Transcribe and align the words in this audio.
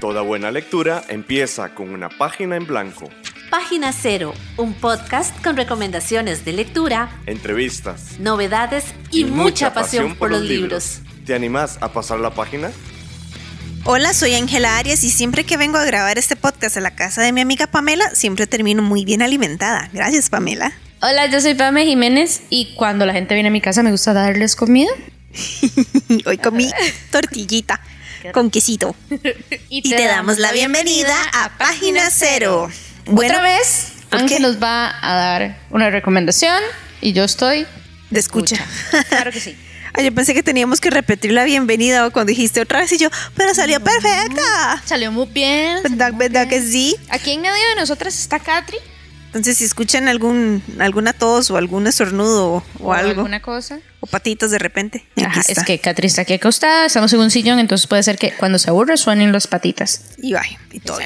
Toda 0.00 0.22
buena 0.22 0.52
lectura 0.52 1.02
empieza 1.08 1.74
con 1.74 1.90
una 1.90 2.08
página 2.08 2.54
en 2.54 2.68
blanco. 2.68 3.10
Página 3.50 3.92
Cero, 3.92 4.32
un 4.56 4.72
podcast 4.74 5.34
con 5.42 5.56
recomendaciones 5.56 6.44
de 6.44 6.52
lectura, 6.52 7.10
entrevistas, 7.26 8.20
novedades 8.20 8.84
y, 9.10 9.24
mucha, 9.24 9.74
pasión, 9.74 10.14
por 10.14 10.30
los 10.30 10.42
libros. 10.42 11.00
¿Te 11.26 11.34
animás 11.34 11.78
a 11.80 11.92
pasar 11.92 12.20
la 12.20 12.30
página? 12.30 12.70
Hola, 13.82 14.14
soy 14.14 14.34
Ángela 14.34 14.78
Arias 14.78 15.02
y 15.02 15.10
siempre 15.10 15.42
que 15.42 15.56
vengo 15.56 15.78
a 15.78 15.84
grabar 15.84 16.16
este 16.16 16.36
podcast 16.36 16.76
a 16.76 16.80
la 16.80 16.94
casa 16.94 17.22
de 17.22 17.32
mi 17.32 17.40
amiga 17.40 17.66
Pamela, 17.66 18.14
siempre 18.14 18.46
termino 18.46 18.84
muy 18.84 19.04
bien 19.04 19.20
alimentada. 19.20 19.90
Gracias, 19.92 20.30
Pamela. 20.30 20.72
Hola, 21.02 21.26
yo 21.26 21.40
soy 21.40 21.54
Pame 21.54 21.84
Jiménez 21.86 22.42
y 22.50 22.76
cuando 22.76 23.04
la 23.04 23.14
gente 23.14 23.34
viene 23.34 23.48
a 23.48 23.52
mi 23.52 23.60
casa 23.60 23.82
me 23.82 23.90
gusta 23.90 24.12
darles 24.12 24.54
comida. 24.54 24.92
Hoy 26.24 26.38
comí 26.38 26.70
tortillita 27.10 27.80
con 28.32 28.50
quesito. 28.50 28.94
y, 29.68 29.82
te, 29.82 30.04
damos 30.04 30.38
la 30.38 30.52
bienvenida 30.52 31.16
a 31.32 31.56
Página 31.58 32.10
Cero. 32.10 32.68
Bueno, 33.06 33.34
Otra 33.34 33.42
vez, 33.42 33.92
Ángel 34.10 34.42
nos 34.42 34.62
va 34.62 34.94
a 35.00 35.16
dar 35.16 35.58
una 35.70 35.90
recomendación 35.90 36.62
y 37.00 37.12
yo 37.12 37.24
estoy 37.24 37.66
de 38.10 38.20
escucha. 38.20 38.56
Claro 39.08 39.32
que 39.32 39.40
sí. 39.40 39.56
yo 40.02 40.14
pensé 40.14 40.34
que 40.34 40.42
teníamos 40.42 40.80
que 40.80 40.90
repetir 40.90 41.32
la 41.32 41.44
bienvenida 41.44 42.08
cuando 42.10 42.30
dijiste 42.30 42.60
otra 42.60 42.80
vez 42.80 42.92
y 42.92 42.98
yo, 42.98 43.08
pero 43.34 43.54
salió 43.54 43.80
perfecta. 43.80 44.82
Salió 44.84 45.10
muy 45.10 45.26
bien. 45.26 45.82
¿Verdad, 45.82 46.12
¿verdad 46.14 46.48
que 46.48 46.60
sí? 46.60 46.96
Aquí 47.08 47.32
en 47.32 47.42
medio 47.42 47.68
de 47.70 47.76
nosotras 47.76 48.18
está 48.18 48.38
Katri. 48.38 48.78
Entonces, 49.28 49.58
si 49.58 49.64
escuchan 49.64 50.08
algún 50.08 50.62
alguna 50.78 51.12
tos 51.12 51.50
o 51.50 51.58
algún 51.58 51.86
estornudo 51.86 52.64
o, 52.80 52.92
algo. 52.92 53.20
Alguna 53.20 53.40
cosa. 53.40 53.78
O 54.00 54.06
patitas 54.06 54.50
de 54.50 54.58
repente. 54.58 55.06
es 55.48 55.62
que 55.64 55.78
Katri 55.78 56.06
está 56.06 56.22
aquí 56.22 56.34
acostada, 56.34 56.86
estamos 56.86 57.12
en 57.12 57.20
un 57.20 57.30
sillón, 57.30 57.58
entonces 57.58 57.86
puede 57.86 58.02
ser 58.02 58.16
que 58.16 58.32
cuando 58.32 58.58
se 58.58 58.70
aburre 58.70 58.96
suenen 58.96 59.32
las 59.32 59.46
patitas. 59.46 60.02
Y 60.18 60.32
vaya, 60.32 60.58
y 60.72 60.80
todo. 60.80 60.98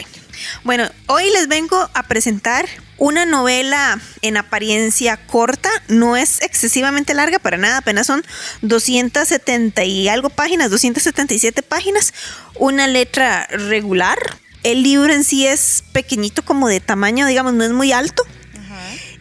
Bueno, 0.65 0.89
hoy 1.07 1.25
les 1.31 1.49
vengo 1.49 1.91
a 1.95 2.03
presentar 2.05 2.67
una 2.99 3.27
novela 3.27 4.01
en 4.23 4.37
apariencia 4.37 5.17
corta, 5.17 5.71
no 5.89 6.17
es 6.17 6.41
excesivamente 6.43 7.15
larga 7.15 7.39
para 7.39 7.57
nada, 7.57 7.79
apenas 7.79 8.07
son 8.07 8.23
270 8.63 9.85
y 9.85 10.09
algo 10.09 10.31
páginas, 10.31 10.71
277 10.71 11.63
páginas, 11.63 12.15
una 12.55 12.87
letra 12.87 13.47
regular. 13.49 14.19
El 14.63 14.83
libro 14.83 15.13
en 15.13 15.25
sí 15.25 15.47
es 15.47 15.85
pequeñito 15.93 16.45
como 16.45 16.69
de 16.69 16.81
tamaño, 16.81 17.27
digamos, 17.27 17.53
no 17.55 17.65
es 17.65 17.73
muy 17.73 17.93
alto. 17.93 18.23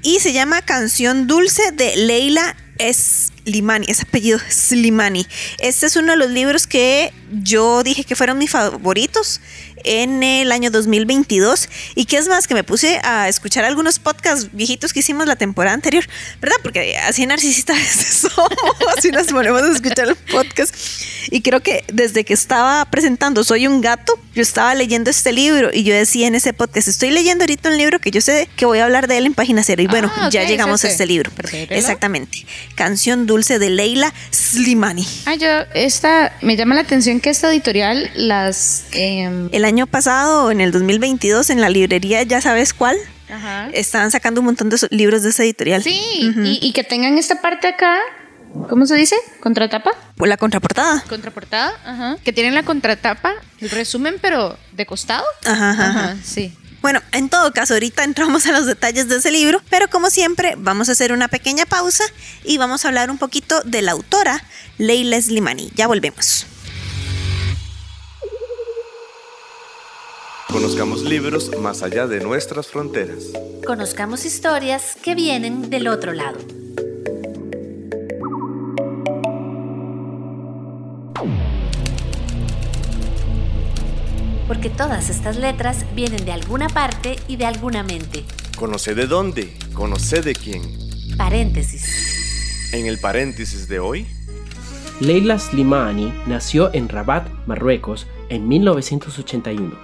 Y 0.04 0.20
se 0.20 0.34
llama 0.34 0.64
Canción 0.64 1.28
Dulce 1.28 1.72
de 1.72 1.96
Leila 1.96 2.56
Slimani, 2.80 3.86
ese 3.88 4.04
apellido 4.04 4.40
Slimani. 4.50 5.28
Este 5.60 5.86
es 5.86 5.96
uno 5.96 6.14
de 6.14 6.18
los 6.18 6.32
libros 6.32 6.66
que 6.66 7.14
yo 7.32 7.84
dije 7.84 8.04
que 8.04 8.16
fueron 8.16 8.40
mis 8.40 8.50
favoritos 8.50 9.42
en 9.84 10.24
el 10.24 10.52
año 10.52 10.72
2022 10.72 11.70
y 11.96 12.06
que 12.06 12.18
es 12.18 12.28
más 12.28 12.48
que 12.48 12.54
me 12.54 12.64
puse 12.64 13.00
a 13.04 13.28
escuchar 13.28 13.64
algunos 13.64 14.00
podcasts 14.00 14.50
viejitos 14.52 14.94
que 14.94 15.00
hicimos 15.00 15.28
la 15.28 15.36
temporada 15.36 15.74
anterior, 15.74 16.06
¿verdad? 16.40 16.58
Porque 16.64 16.98
así 16.98 17.26
narcisistas 17.26 17.78
somos, 18.36 18.52
así 18.98 19.12
nos 19.12 19.28
ponemos 19.28 19.62
a 19.62 19.72
escuchar 19.72 20.10
el 20.10 20.16
podcast 20.16 20.74
y 21.30 21.42
creo 21.42 21.62
que 21.62 21.84
desde 21.92 22.24
que 22.24 22.34
estaba 22.34 22.86
presentando 22.86 23.44
Soy 23.44 23.68
un 23.68 23.82
gato, 23.82 24.20
yo 24.34 24.42
estaba 24.42 24.74
leyendo 24.76 25.10
este 25.10 25.32
libro 25.32 25.70
y 25.74 25.84
yo 25.84 25.94
decía 25.94 26.28
en 26.28 26.36
ese 26.36 26.54
podcast, 26.54 26.88
estoy 26.88 27.12
leyendo 27.12 27.44
ahorita 27.44 27.70
un 27.70 27.78
libro 27.78 28.00
que 28.00 28.12
yo 28.12 28.22
sé 28.22 28.48
que 28.56 28.66
voy 28.66 28.80
a 28.80 28.86
hablar 28.86 29.08
de 29.08 29.18
él 29.18 29.26
en 29.26 29.34
página 29.34 29.64
cero 29.64 29.82
y 29.82 29.88
bueno, 29.88 30.12
ah, 30.16 30.30
ya 30.32 30.44
llegamos 30.46 30.84
a 30.84 30.88
este 30.88 31.06
libro. 31.06 31.32
Exactamente. 31.70 32.46
Canción 32.76 33.28
dulce 33.28 33.60
de 33.60 33.70
Leila 33.70 34.14
Slimani. 34.32 35.06
Ah, 35.26 35.36
yo, 35.36 35.48
esta, 35.74 36.34
me 36.42 36.56
llama 36.56 36.76
la 36.76 36.82
atención 36.82 37.20
que 37.20 37.30
esta 37.30 37.52
editorial 37.52 38.10
las... 38.16 38.86
Em, 38.94 39.50
el 39.52 39.66
año 39.66 39.88
pasado, 39.88 40.52
en 40.52 40.62
el 40.62 40.72
2022, 40.72 41.50
en 41.50 41.62
la 41.62 41.70
librería, 41.70 42.24
ya 42.24 42.42
sabes 42.42 42.74
cuál, 42.74 42.98
estaban 43.74 44.12
sacando 44.12 44.42
un 44.42 44.46
montón 44.46 44.70
de 44.70 44.78
libros 44.90 45.24
de 45.24 45.30
esa 45.30 45.44
editorial. 45.44 45.84
Sí, 45.84 46.34
y, 46.62 46.72
que 46.74 46.84
tengan 46.84 47.18
esta 47.18 47.42
parte 47.42 47.68
acá, 47.68 47.98
¿cómo 48.70 48.86
se 48.86 48.96
dice? 48.96 49.16
¿Contratapa? 49.42 49.92
Pues 50.16 50.30
la 50.30 50.38
contraportada. 50.38 51.04
Contraportada, 51.08 51.74
ajá. 51.86 52.18
Que 52.24 52.34
tienen 52.34 52.56
la 52.56 52.64
contratapa, 52.64 53.34
el 53.60 53.70
resumen, 53.70 54.18
pero 54.22 54.58
de 54.72 54.86
costado. 54.86 55.26
Ajá, 55.46 55.72
ajá. 55.72 56.18
sí. 56.24 56.56
Bueno, 56.82 57.00
en 57.12 57.30
todo 57.30 57.52
caso, 57.54 57.76
ahorita 57.76 58.04
entramos 58.04 58.48
a 58.48 58.52
los 58.52 58.66
detalles 58.66 59.08
de 59.08 59.18
ese 59.18 59.32
libro, 59.32 59.62
pero 59.70 59.88
como 59.88 60.10
siempre, 60.10 60.56
vamos 60.58 60.90
a 60.90 60.94
hacer 60.94 61.14
una 61.14 61.28
pequeña 61.28 61.66
pausa 61.66 62.04
y 62.44 62.58
vamos 62.58 62.84
a 62.84 62.88
hablar 62.88 63.12
un 63.12 63.20
poquito 63.20 63.62
de 63.62 63.84
la 63.84 63.92
autora, 63.92 64.44
Leila 64.80 65.22
Slimani. 65.22 65.72
Ya 65.76 65.86
volvemos. 65.86 66.48
Conozcamos 70.52 71.04
libros 71.04 71.56
más 71.60 71.82
allá 71.84 72.08
de 72.08 72.20
nuestras 72.20 72.68
fronteras. 72.68 73.26
Conozcamos 73.66 74.26
historias 74.26 74.98
que 75.02 75.16
vienen 75.16 75.70
del 75.70 75.88
otro 75.88 76.14
lado. 76.14 76.40
Porque 84.62 84.78
todas 84.78 85.10
estas 85.10 85.38
letras 85.38 85.88
vienen 85.96 86.24
de 86.24 86.34
alguna 86.34 86.70
parte 86.70 87.16
y 87.28 87.36
de 87.36 87.48
alguna 87.48 87.82
mente. 87.82 88.24
Conoce 88.56 88.94
de 88.94 89.08
dónde, 89.08 89.52
conoce 89.74 90.22
de 90.22 90.36
quién. 90.36 90.62
Paréntesis. 91.18 92.70
En 92.72 92.86
el 92.86 93.00
paréntesis 93.00 93.68
de 93.68 93.80
hoy. 93.80 94.06
Leila 95.00 95.40
Slimani 95.40 96.14
nació 96.28 96.72
en 96.76 96.90
Rabat, 96.90 97.28
Marruecos, 97.48 98.06
en 98.30 98.48
1981 98.48 99.80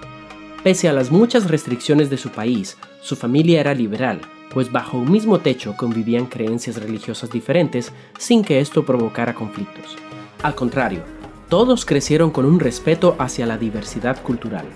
Pese 0.62 0.88
a 0.88 0.92
las 0.92 1.10
muchas 1.10 1.50
restricciones 1.50 2.08
de 2.08 2.16
su 2.16 2.30
país, 2.30 2.76
su 3.02 3.16
familia 3.16 3.58
era 3.58 3.74
liberal, 3.74 4.20
pues 4.54 4.70
bajo 4.70 4.96
un 4.96 5.10
mismo 5.10 5.40
techo 5.40 5.76
convivían 5.76 6.26
creencias 6.26 6.76
religiosas 6.76 7.32
diferentes 7.32 7.90
sin 8.16 8.44
que 8.44 8.60
esto 8.60 8.86
provocara 8.86 9.34
conflictos. 9.34 9.96
Al 10.44 10.54
contrario, 10.54 11.02
todos 11.48 11.84
crecieron 11.84 12.30
con 12.30 12.44
un 12.44 12.60
respeto 12.60 13.16
hacia 13.18 13.46
la 13.46 13.58
diversidad 13.58 14.22
cultural. 14.22 14.66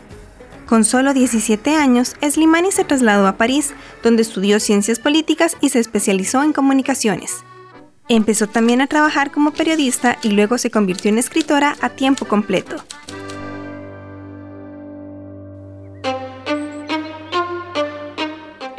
Con 0.66 0.84
solo 0.84 1.12
17 1.12 1.74
años, 1.74 2.14
Slimani 2.22 2.72
se 2.72 2.84
trasladó 2.84 3.26
a 3.26 3.36
París, 3.36 3.74
donde 4.02 4.22
estudió 4.22 4.58
ciencias 4.58 4.98
políticas 4.98 5.56
y 5.60 5.68
se 5.68 5.78
especializó 5.78 6.42
en 6.42 6.52
comunicaciones. 6.52 7.44
Empezó 8.08 8.46
también 8.46 8.80
a 8.80 8.86
trabajar 8.86 9.30
como 9.30 9.52
periodista 9.52 10.18
y 10.22 10.30
luego 10.30 10.58
se 10.58 10.70
convirtió 10.70 11.10
en 11.10 11.18
escritora 11.18 11.76
a 11.80 11.90
tiempo 11.90 12.26
completo. 12.26 12.76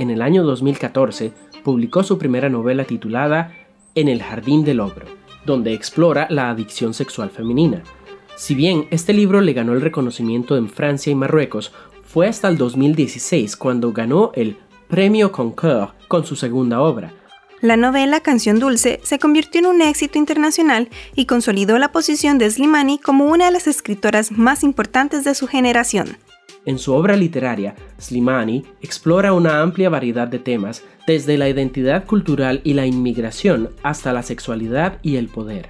en 0.03 0.11
el 0.11 0.21
año 0.21 0.43
2014 0.43 1.31
publicó 1.63 2.03
su 2.03 2.17
primera 2.17 2.49
novela 2.49 2.83
titulada 2.83 3.53
En 3.95 4.07
el 4.07 4.21
Jardín 4.21 4.63
del 4.63 4.81
Ogro, 4.81 5.05
donde 5.45 5.73
explora 5.73 6.27
la 6.29 6.49
adicción 6.49 6.93
sexual 6.93 7.29
femenina. 7.29 7.83
Si 8.35 8.55
bien 8.55 8.87
este 8.89 9.13
libro 9.13 9.41
le 9.41 9.53
ganó 9.53 9.73
el 9.73 9.81
reconocimiento 9.81 10.57
en 10.57 10.69
Francia 10.69 11.11
y 11.11 11.15
Marruecos, 11.15 11.71
fue 12.03 12.27
hasta 12.27 12.47
el 12.47 12.57
2016 12.57 13.55
cuando 13.55 13.91
ganó 13.91 14.31
el 14.35 14.57
Premio 14.87 15.31
Concours 15.31 15.91
con 16.07 16.25
su 16.25 16.35
segunda 16.35 16.81
obra. 16.81 17.13
La 17.61 17.77
novela 17.77 18.19
Canción 18.19 18.59
Dulce 18.59 18.99
se 19.03 19.19
convirtió 19.19 19.59
en 19.59 19.67
un 19.67 19.81
éxito 19.81 20.17
internacional 20.17 20.89
y 21.15 21.27
consolidó 21.27 21.77
la 21.77 21.93
posición 21.93 22.37
de 22.37 22.51
Slimani 22.51 22.99
como 22.99 23.25
una 23.25 23.45
de 23.45 23.51
las 23.51 23.67
escritoras 23.67 24.31
más 24.31 24.63
importantes 24.63 25.23
de 25.23 25.33
su 25.33 25.47
generación. 25.47 26.17
En 26.65 26.79
su 26.79 26.93
obra 26.93 27.17
literaria, 27.17 27.75
Slimani 27.97 28.63
explora 28.81 29.33
una 29.33 29.61
amplia 29.61 29.89
variedad 29.89 30.27
de 30.27 30.39
temas, 30.39 30.83
desde 31.05 31.37
la 31.37 31.49
identidad 31.49 32.05
cultural 32.05 32.61
y 32.63 32.73
la 32.73 32.85
inmigración 32.85 33.71
hasta 33.83 34.13
la 34.13 34.23
sexualidad 34.23 34.99
y 35.01 35.17
el 35.17 35.27
poder. 35.27 35.67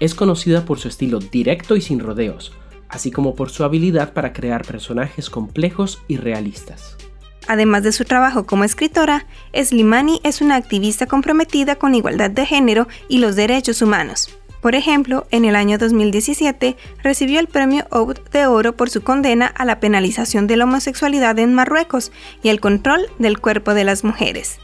Es 0.00 0.16
conocida 0.16 0.64
por 0.64 0.80
su 0.80 0.88
estilo 0.88 1.20
directo 1.20 1.76
y 1.76 1.80
sin 1.80 2.00
rodeos, 2.00 2.52
así 2.88 3.12
como 3.12 3.36
por 3.36 3.50
su 3.50 3.62
habilidad 3.62 4.12
para 4.12 4.32
crear 4.32 4.64
personajes 4.66 5.30
complejos 5.30 6.02
y 6.08 6.16
realistas. 6.16 6.96
Además 7.46 7.84
de 7.84 7.92
su 7.92 8.04
trabajo 8.04 8.44
como 8.44 8.64
escritora, 8.64 9.26
Slimani 9.54 10.20
es 10.24 10.40
una 10.40 10.56
activista 10.56 11.06
comprometida 11.06 11.76
con 11.76 11.92
la 11.92 11.98
igualdad 11.98 12.30
de 12.30 12.46
género 12.46 12.88
y 13.08 13.18
los 13.18 13.36
derechos 13.36 13.82
humanos. 13.82 14.28
Por 14.62 14.76
ejemplo, 14.76 15.26
en 15.32 15.44
el 15.44 15.56
año 15.56 15.76
2017 15.76 16.76
recibió 17.02 17.40
el 17.40 17.48
premio 17.48 17.84
Oud 17.90 18.20
de 18.30 18.46
Oro 18.46 18.74
por 18.74 18.90
su 18.90 19.02
condena 19.02 19.46
a 19.46 19.64
la 19.64 19.80
penalización 19.80 20.46
de 20.46 20.56
la 20.56 20.64
homosexualidad 20.64 21.36
en 21.40 21.52
Marruecos 21.52 22.12
y 22.44 22.48
el 22.48 22.60
control 22.60 23.08
del 23.18 23.40
cuerpo 23.40 23.74
de 23.74 23.82
las 23.82 24.04
mujeres. 24.04 24.60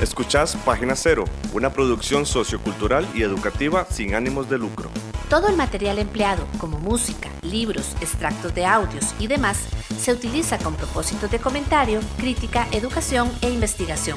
Escuchás 0.00 0.56
Página 0.64 0.96
Cero, 0.96 1.24
una 1.52 1.70
producción 1.70 2.24
sociocultural 2.24 3.06
y 3.14 3.22
educativa 3.22 3.86
sin 3.90 4.14
ánimos 4.14 4.48
de 4.48 4.56
lucro. 4.56 4.88
Todo 5.28 5.48
el 5.48 5.58
material 5.58 5.98
empleado, 5.98 6.46
como 6.56 6.78
música, 6.78 7.28
libros, 7.42 7.94
extractos 8.00 8.54
de 8.54 8.64
audios 8.64 9.14
y 9.18 9.26
demás, 9.26 9.58
se 10.00 10.14
utiliza 10.14 10.56
con 10.56 10.74
propósitos 10.74 11.30
de 11.30 11.38
comentario, 11.38 12.00
crítica, 12.16 12.66
educación 12.72 13.30
e 13.42 13.50
investigación 13.50 14.16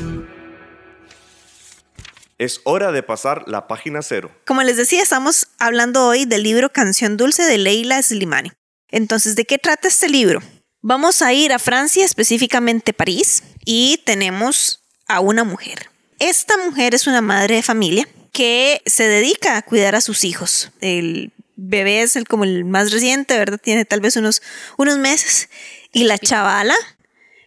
Es 2.41 2.61
hora 2.63 2.91
de 2.91 3.03
pasar 3.03 3.43
la 3.45 3.67
página 3.67 4.01
cero. 4.01 4.31
Como 4.47 4.63
les 4.63 4.75
decía, 4.75 5.03
estamos 5.03 5.49
hablando 5.59 6.07
hoy 6.07 6.25
del 6.25 6.41
libro 6.41 6.71
Canción 6.71 7.15
Dulce 7.15 7.43
de 7.43 7.59
Leila 7.59 8.01
Slimani. 8.01 8.51
Entonces, 8.89 9.35
¿de 9.35 9.45
qué 9.45 9.59
trata 9.59 9.87
este 9.87 10.09
libro? 10.09 10.41
Vamos 10.81 11.21
a 11.21 11.33
ir 11.33 11.53
a 11.53 11.59
Francia, 11.59 12.03
específicamente 12.03 12.93
París, 12.93 13.43
y 13.63 14.01
tenemos 14.07 14.81
a 15.07 15.19
una 15.19 15.43
mujer. 15.43 15.91
Esta 16.17 16.57
mujer 16.57 16.95
es 16.95 17.05
una 17.05 17.21
madre 17.21 17.57
de 17.57 17.61
familia 17.61 18.07
que 18.33 18.81
se 18.87 19.07
dedica 19.07 19.55
a 19.55 19.61
cuidar 19.61 19.93
a 19.93 20.01
sus 20.01 20.23
hijos. 20.23 20.71
El 20.81 21.33
bebé 21.57 22.01
es 22.01 22.15
el, 22.15 22.27
como 22.27 22.43
el 22.43 22.65
más 22.65 22.91
reciente, 22.91 23.37
¿verdad? 23.37 23.59
Tiene 23.61 23.85
tal 23.85 24.01
vez 24.01 24.15
unos, 24.15 24.41
unos 24.79 24.97
meses. 24.97 25.47
Y 25.93 26.05
la 26.05 26.17
chavala, 26.17 26.73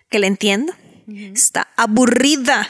que 0.09 0.21
le 0.21 0.29
entiendo, 0.29 0.73
está 1.09 1.67
aburrida 1.77 2.69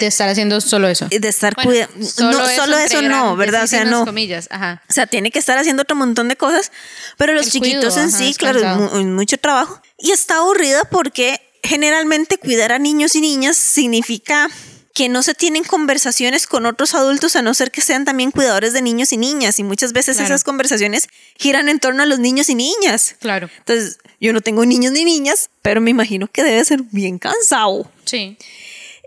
De 0.00 0.06
estar 0.06 0.28
haciendo 0.28 0.60
solo 0.60 0.88
eso. 0.88 1.06
de 1.10 1.28
estar 1.28 1.54
Bueno, 1.54 1.70
cuidando. 1.70 1.96
No, 1.98 2.48
solo 2.56 2.78
entre 2.78 2.84
eso 2.98 3.02
no, 3.02 3.36
¿verdad? 3.36 3.64
O 3.64 3.66
sea, 3.66 3.84
no. 3.84 4.04
comillas, 4.04 4.48
ajá. 4.50 4.82
O 4.88 4.92
sea, 4.92 5.06
tiene 5.06 5.30
que 5.30 5.38
estar 5.38 5.58
haciendo 5.58 5.82
otro 5.82 5.96
montón 5.96 6.28
de 6.28 6.36
cosas, 6.36 6.72
pero 7.16 7.32
los 7.34 7.46
El 7.46 7.52
chiquitos 7.52 7.94
cuido, 7.94 8.02
en 8.02 8.08
ajá, 8.08 8.18
sí, 8.18 8.34
claro, 8.34 8.60
es 8.98 9.04
mucho 9.06 9.38
trabajo. 9.38 9.80
Y 9.98 10.10
está 10.12 10.38
aburrida 10.38 10.84
porque 10.90 11.40
generalmente 11.62 12.38
cuidar 12.38 12.72
a 12.72 12.78
niños 12.78 13.14
y 13.16 13.20
niñas 13.20 13.56
significa 13.56 14.48
que 14.94 15.08
no 15.08 15.22
se 15.22 15.32
tienen 15.34 15.62
conversaciones 15.62 16.48
con 16.48 16.66
otros 16.66 16.94
adultos 16.96 17.36
a 17.36 17.42
no 17.42 17.54
ser 17.54 17.70
que 17.70 17.80
sean 17.80 18.04
también 18.04 18.32
cuidadores 18.32 18.72
de 18.72 18.82
niños 18.82 19.12
y 19.12 19.16
niñas. 19.16 19.60
Y 19.60 19.62
muchas 19.62 19.92
veces 19.92 20.16
Claro. 20.16 20.26
esas 20.34 20.42
conversaciones 20.42 21.06
giran 21.38 21.68
en 21.68 21.78
torno 21.78 22.02
a 22.02 22.06
los 22.06 22.18
niños 22.18 22.48
y 22.48 22.56
niñas. 22.56 23.14
Claro. 23.20 23.48
Entonces, 23.58 23.98
yo 24.20 24.32
no 24.32 24.40
tengo 24.40 24.66
niños 24.66 24.90
ni 24.92 25.04
niñas, 25.04 25.50
pero 25.62 25.80
me 25.80 25.90
imagino 25.90 26.26
que 26.26 26.42
debe 26.42 26.64
ser 26.64 26.80
bien 26.90 27.18
cansado. 27.20 27.88
Sí. 28.06 28.36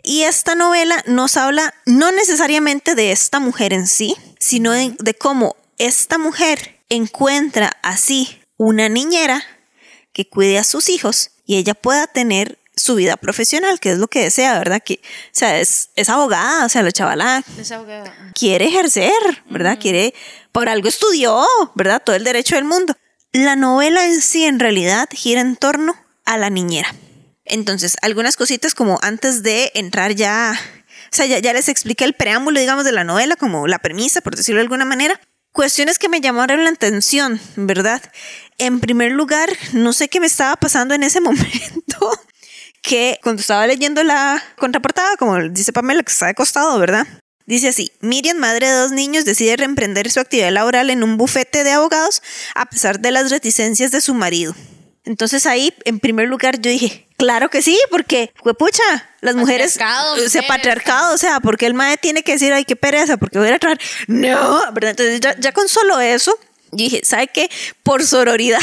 Y 0.03 0.23
esta 0.23 0.55
novela 0.55 1.03
nos 1.07 1.37
habla 1.37 1.73
no 1.85 2.11
necesariamente 2.11 2.95
de 2.95 3.11
esta 3.11 3.39
mujer 3.39 3.73
en 3.73 3.87
sí, 3.87 4.15
sino 4.39 4.71
de, 4.71 4.95
de 4.99 5.13
cómo 5.13 5.55
esta 5.77 6.17
mujer 6.17 6.79
encuentra 6.89 7.71
así 7.81 8.41
una 8.57 8.89
niñera 8.89 9.43
que 10.13 10.27
cuide 10.27 10.57
a 10.59 10.63
sus 10.63 10.89
hijos 10.89 11.31
y 11.45 11.57
ella 11.57 11.73
pueda 11.73 12.07
tener 12.07 12.59
su 12.75 12.95
vida 12.95 13.17
profesional, 13.17 13.79
que 13.79 13.91
es 13.91 13.97
lo 13.97 14.07
que 14.07 14.23
desea, 14.23 14.57
¿verdad? 14.57 14.81
Que, 14.83 15.01
o 15.03 15.29
sea, 15.31 15.59
es, 15.59 15.89
es 15.95 16.09
abogada, 16.09 16.65
o 16.65 16.69
sea, 16.69 16.81
la 16.81 16.91
chavala 16.91 17.43
Desahogada. 17.57 18.13
quiere 18.33 18.67
ejercer, 18.67 19.11
¿verdad? 19.49 19.77
Quiere, 19.79 20.13
por 20.51 20.69
algo 20.69 20.87
estudió, 20.87 21.45
¿verdad? 21.75 22.01
Todo 22.03 22.15
el 22.15 22.23
derecho 22.23 22.55
del 22.55 22.65
mundo. 22.65 22.95
La 23.33 23.55
novela 23.55 24.05
en 24.05 24.21
sí, 24.21 24.45
en 24.45 24.59
realidad, 24.59 25.07
gira 25.11 25.41
en 25.41 25.55
torno 25.55 25.95
a 26.25 26.37
la 26.37 26.49
niñera. 26.49 26.93
Entonces, 27.51 27.97
algunas 28.01 28.37
cositas 28.37 28.73
como 28.73 28.97
antes 29.01 29.43
de 29.43 29.71
entrar 29.75 30.15
ya, 30.15 30.57
o 31.11 31.15
sea, 31.15 31.25
ya, 31.25 31.53
les 31.53 31.67
expliqué 31.67 32.05
el 32.05 32.13
preámbulo, 32.13 32.57
digamos, 32.57 32.85
de 32.85 32.93
la 32.93 33.03
novela, 33.03 33.35
como 33.35 33.67
la 33.67 33.79
premisa, 33.79 34.21
por 34.21 34.37
decirlo 34.37 34.59
de 34.59 34.63
alguna 34.63 34.85
manera. 34.85 35.19
Cuestiones 35.51 35.99
que 35.99 36.07
me 36.07 36.21
llamaron 36.21 36.63
la 36.63 36.69
atención, 36.69 37.41
¿verdad? 37.57 38.01
En 38.57 38.79
primer 38.79 39.11
lugar, 39.11 39.49
no 39.73 39.91
sé 39.91 40.07
qué 40.07 40.21
me 40.21 40.27
estaba 40.27 40.55
pasando 40.55 40.95
en 40.95 41.03
ese 41.03 41.19
momento, 41.21 42.17
que 42.81 43.19
cuando 43.21 43.41
estaba 43.41 43.67
leyendo 43.67 44.01
la 44.01 44.41
contraportada, 44.57 45.17
como 45.17 45.37
dice 45.49 45.73
Pamela, 45.73 46.03
que 46.03 46.11
está 46.13 46.27
de 46.27 46.35
costado, 46.35 46.79
¿verdad? 46.79 47.05
Dice 47.45 47.67
así, 47.67 47.91
Miriam, 47.99 48.37
madre 48.37 48.67
de 48.67 48.77
dos 48.77 48.93
niños, 48.93 49.25
decide 49.25 49.57
reemprender 49.57 50.09
su 50.09 50.21
actividad 50.21 50.51
laboral 50.51 50.89
en 50.89 51.03
un 51.03 51.17
bufete 51.17 51.65
de 51.65 51.71
abogados 51.73 52.23
a 52.55 52.67
pesar 52.67 53.01
de 53.01 53.11
las 53.11 53.29
reticencias 53.29 53.91
de 53.91 53.99
su 53.99 54.13
marido. 54.13 54.55
Entonces 55.03 55.45
ahí, 55.45 55.73
en 55.85 55.99
primer 55.99 56.27
lugar, 56.27 56.59
yo 56.61 56.69
dije, 56.69 57.07
claro 57.17 57.49
que 57.49 57.61
sí, 57.61 57.79
porque, 57.89 58.33
pucha, 58.57 58.83
las 59.21 59.35
mujeres, 59.35 59.73
Patriarcado, 59.73 60.25
o 60.25 60.29
sea, 60.29 60.41
patriarcado, 60.47 61.15
o 61.15 61.17
sea, 61.17 61.39
porque 61.39 61.65
el 61.65 61.73
madre 61.73 61.97
tiene 61.97 62.23
que 62.23 62.33
decir, 62.33 62.53
ay, 62.53 62.65
qué 62.65 62.75
pereza, 62.75 63.17
porque 63.17 63.39
voy 63.39 63.47
a 63.49 63.55
a 63.55 63.59
trabajar. 63.59 63.83
No, 64.07 64.71
¿verdad? 64.73 64.91
Entonces 64.91 65.19
ya, 65.19 65.35
ya 65.39 65.51
con 65.51 65.67
solo 65.67 65.99
eso, 65.99 66.37
yo 66.71 66.83
dije, 66.85 67.01
¿sabe 67.03 67.27
qué? 67.27 67.49
Por 67.83 68.05
sororidad. 68.05 68.61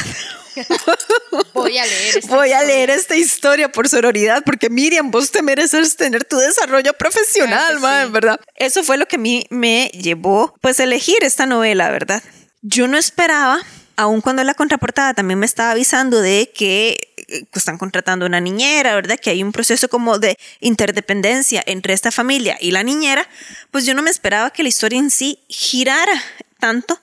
Voy 1.55 1.79
a 1.79 1.87
leer. 1.87 2.17
esta 2.19 2.35
Voy 2.35 2.53
a 2.53 2.57
historia. 2.59 2.63
leer 2.75 2.91
esta 2.91 3.17
historia 3.17 3.71
por 3.71 3.89
sororidad, 3.89 4.43
porque 4.45 4.71
Miriam, 4.71 5.11
vos 5.11 5.31
te 5.31 5.43
mereces 5.43 5.97
tener 5.97 6.25
tu 6.25 6.37
desarrollo 6.39 6.93
profesional, 6.95 7.79
Claro 7.79 7.81
mae, 7.81 8.07
sí. 8.07 8.13
¿verdad? 8.13 8.41
Eso 8.57 8.83
fue 8.83 8.97
lo 8.97 9.07
que 9.07 9.17
a 9.17 9.19
mí 9.21 9.47
me 9.51 9.89
llevó, 9.95 10.55
pues, 10.61 10.81
a 10.81 10.85
elegir 10.85 11.19
esta 11.23 11.47
novela, 11.47 11.91
¿verdad? 11.91 12.23
Yo 12.63 12.89
no 12.89 12.99
esperaba, 12.99 13.61
aun 13.99 14.21
cuando 14.21 14.45
la 14.45 14.55
contraportada 14.55 15.13
también 15.13 15.41
me 15.41 15.45
estaba 15.45 15.73
avisando 15.73 16.21
de 16.21 16.53
que 16.55 16.97
eh, 17.17 17.45
están 17.53 17.79
contratando 17.79 18.27
una 18.27 18.41
niñera, 18.41 18.95
¿verdad? 18.95 19.19
Que 19.21 19.31
hay 19.31 19.43
un 19.43 19.51
proceso 19.51 19.89
como 19.89 20.21
de 20.21 20.39
interdependencia 20.61 21.65
entre 21.67 21.95
esta 21.95 22.13
familia 22.13 22.57
y 22.61 22.71
la 22.71 22.85
niñera, 22.85 23.29
pues 23.73 23.85
yo 23.85 23.95
no 23.95 24.03
me 24.03 24.11
esperaba 24.11 24.51
que 24.53 24.63
la 24.63 24.69
historia 24.69 25.01
en 25.01 25.11
sí 25.11 25.41
girara 25.49 26.23
tanto 26.61 27.01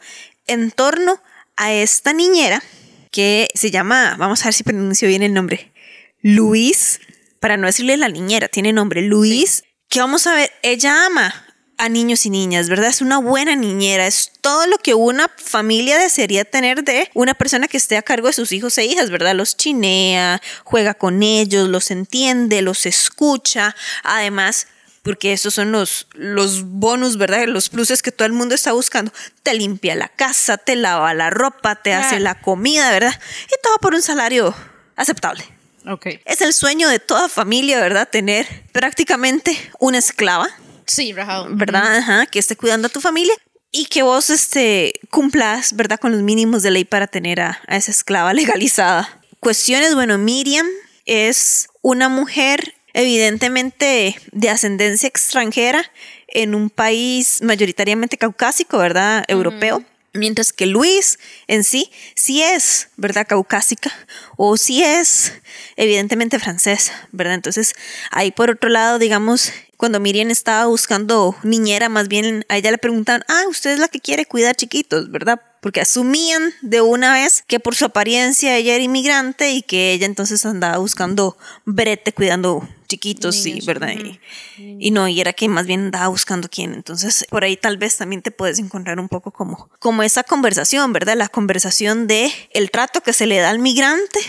en 0.47 0.71
torno 0.71 1.21
a 1.57 1.73
esta 1.73 2.13
niñera 2.13 2.63
que 3.11 3.49
se 3.53 3.71
llama, 3.71 4.15
vamos 4.17 4.41
a 4.41 4.45
ver 4.45 4.53
si 4.53 4.63
pronuncio 4.63 5.09
bien 5.09 5.21
el 5.21 5.33
nombre, 5.33 5.73
Luis, 6.21 7.01
para 7.41 7.57
no 7.57 7.67
decirle 7.67 7.97
la 7.97 8.07
niñera, 8.07 8.47
tiene 8.47 8.71
nombre 8.71 9.01
Luis, 9.01 9.65
que 9.89 9.99
vamos 9.99 10.27
a 10.27 10.35
ver, 10.35 10.49
ella 10.63 11.05
ama 11.05 11.44
a 11.77 11.89
niños 11.89 12.25
y 12.25 12.29
niñas, 12.29 12.69
¿verdad? 12.69 12.89
Es 12.89 13.01
una 13.01 13.17
buena 13.17 13.55
niñera, 13.55 14.07
es 14.07 14.31
todo 14.41 14.65
lo 14.67 14.77
que 14.77 14.93
una 14.93 15.29
familia 15.37 15.97
desearía 15.97 16.45
tener 16.45 16.83
de 16.83 17.09
una 17.13 17.33
persona 17.33 17.67
que 17.67 17.77
esté 17.77 17.97
a 17.97 18.01
cargo 18.01 18.27
de 18.27 18.33
sus 18.33 18.51
hijos 18.51 18.77
e 18.77 18.85
hijas, 18.85 19.09
¿verdad? 19.09 19.35
Los 19.35 19.57
chinea, 19.57 20.41
juega 20.63 20.93
con 20.93 21.23
ellos, 21.23 21.67
los 21.67 21.91
entiende, 21.91 22.61
los 22.61 22.85
escucha, 22.85 23.75
además 24.03 24.67
porque 25.05 25.33
esos 25.33 25.53
son 25.53 25.71
los, 25.71 26.07
los 26.13 26.63
bonus, 26.63 27.17
¿verdad? 27.17 27.45
Los 27.45 27.69
pluses 27.69 28.01
que 28.01 28.11
todo 28.11 28.25
el 28.25 28.33
mundo 28.33 28.55
está 28.55 28.71
buscando. 28.71 29.13
Te 29.43 29.53
limpia 29.53 29.93
la 29.93 30.07
casa, 30.07 30.57
te 30.57 30.75
lava 30.75 31.13
la 31.13 31.29
ropa, 31.29 31.75
te 31.75 31.93
hace 31.93 32.19
la 32.19 32.41
comida, 32.41 32.89
¿verdad? 32.89 33.13
Y 33.45 33.61
todo 33.61 33.77
por 33.77 33.93
un 33.93 34.01
salario 34.01 34.55
aceptable. 34.95 35.45
Ok. 35.87 36.07
Es 36.25 36.41
el 36.41 36.55
sueño 36.55 36.89
de 36.89 36.97
toda 36.97 37.29
familia, 37.29 37.79
¿verdad? 37.79 38.09
Tener 38.09 38.47
prácticamente 38.71 39.55
una 39.77 39.99
esclava, 39.99 40.49
Sí, 40.87 41.13
rajado. 41.13 41.47
¿verdad? 41.49 41.97
Ajá, 41.97 42.25
que 42.25 42.39
esté 42.39 42.55
cuidando 42.55 42.87
a 42.87 42.89
tu 42.89 43.01
familia 43.01 43.33
y 43.71 43.85
que 43.85 44.03
vos 44.03 44.29
este, 44.29 44.93
cumplas, 45.09 45.75
¿verdad? 45.75 45.99
Con 45.99 46.11
los 46.11 46.21
mínimos 46.21 46.63
de 46.63 46.71
ley 46.71 46.85
para 46.85 47.07
tener 47.07 47.41
a, 47.41 47.59
a 47.67 47.75
esa 47.75 47.91
esclava 47.91 48.33
legalizada. 48.35 49.21
Cuestiones, 49.39 49.95
bueno, 49.95 50.17
Miriam 50.17 50.67
es 51.05 51.67
una 51.81 52.09
mujer 52.09 52.73
evidentemente 52.93 54.15
de 54.31 54.49
ascendencia 54.49 55.07
extranjera 55.07 55.83
en 56.27 56.55
un 56.55 56.69
país 56.69 57.41
mayoritariamente 57.41 58.17
caucásico, 58.17 58.77
¿verdad? 58.77 59.23
Europeo. 59.27 59.83
Mientras 60.15 60.53
que 60.53 60.65
Luis 60.65 61.19
en 61.47 61.63
sí 61.63 61.91
sí 62.15 62.41
es, 62.41 62.89
¿verdad? 62.97 63.27
Caucásica 63.27 63.91
o 64.37 64.57
sí 64.57 64.83
es 64.83 65.33
evidentemente 65.75 66.39
francesa, 66.39 67.07
¿verdad? 67.11 67.35
Entonces 67.35 67.73
ahí 68.11 68.31
por 68.31 68.49
otro 68.49 68.69
lado, 68.69 68.99
digamos, 68.99 69.51
cuando 69.77 69.99
Miriam 69.99 70.29
estaba 70.31 70.65
buscando 70.65 71.35
niñera, 71.43 71.89
más 71.89 72.07
bien 72.07 72.45
a 72.49 72.57
ella 72.57 72.71
le 72.71 72.77
preguntaban, 72.77 73.23
ah, 73.27 73.43
usted 73.49 73.71
es 73.71 73.79
la 73.79 73.87
que 73.87 73.99
quiere 73.99 74.25
cuidar 74.25 74.55
chiquitos, 74.55 75.11
¿verdad? 75.11 75.41
Porque 75.65 75.81
asumían 75.81 76.53
de 76.61 76.81
una 76.81 77.13
vez 77.13 77.43
que 77.47 77.59
por 77.59 77.73
su 77.73 77.85
apariencia 77.85 78.55
ella 78.55 78.75
era 78.75 78.83
inmigrante 78.83 79.49
y 79.53 79.63
que 79.63 79.93
ella 79.93 80.05
entonces 80.05 80.45
andaba 80.45 80.77
buscando 80.77 81.39
brete 81.65 82.13
cuidando 82.13 82.69
chiquitos 82.87 83.43
y 83.47 83.65
verdad 83.65 83.89
y, 83.89 84.19
y 84.57 84.91
no 84.91 85.07
y 85.07 85.19
era 85.19 85.33
que 85.33 85.49
más 85.49 85.65
bien 85.65 85.85
andaba 85.85 86.09
buscando 86.09 86.49
quién 86.51 86.75
entonces 86.75 87.25
por 87.31 87.43
ahí 87.43 87.57
tal 87.57 87.77
vez 87.77 87.97
también 87.97 88.21
te 88.21 88.29
puedes 88.29 88.59
encontrar 88.59 88.99
un 88.99 89.09
poco 89.09 89.31
como 89.31 89.71
como 89.79 90.03
esa 90.03 90.21
conversación 90.21 90.93
verdad 90.93 91.15
la 91.17 91.29
conversación 91.29 92.05
de 92.05 92.31
el 92.51 92.69
trato 92.69 93.01
que 93.01 93.11
se 93.11 93.25
le 93.25 93.39
da 93.39 93.49
al 93.49 93.57
migrante 93.57 94.19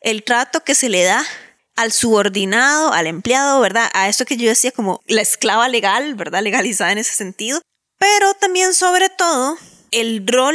el 0.00 0.22
trato 0.22 0.62
que 0.62 0.76
se 0.76 0.88
le 0.88 1.02
da 1.02 1.24
al 1.74 1.90
subordinado, 1.90 2.92
al 2.92 3.08
empleado, 3.08 3.60
¿verdad? 3.60 3.90
A 3.94 4.08
eso 4.08 4.24
que 4.24 4.36
yo 4.36 4.48
decía 4.48 4.70
como 4.70 5.00
la 5.08 5.22
esclava 5.22 5.66
legal, 5.66 6.14
¿verdad? 6.14 6.40
Legalizada 6.40 6.92
en 6.92 6.98
ese 6.98 7.14
sentido. 7.14 7.60
Pero 7.98 8.32
también 8.34 8.74
sobre 8.74 9.08
todo 9.08 9.58
el 9.90 10.24
rol 10.24 10.54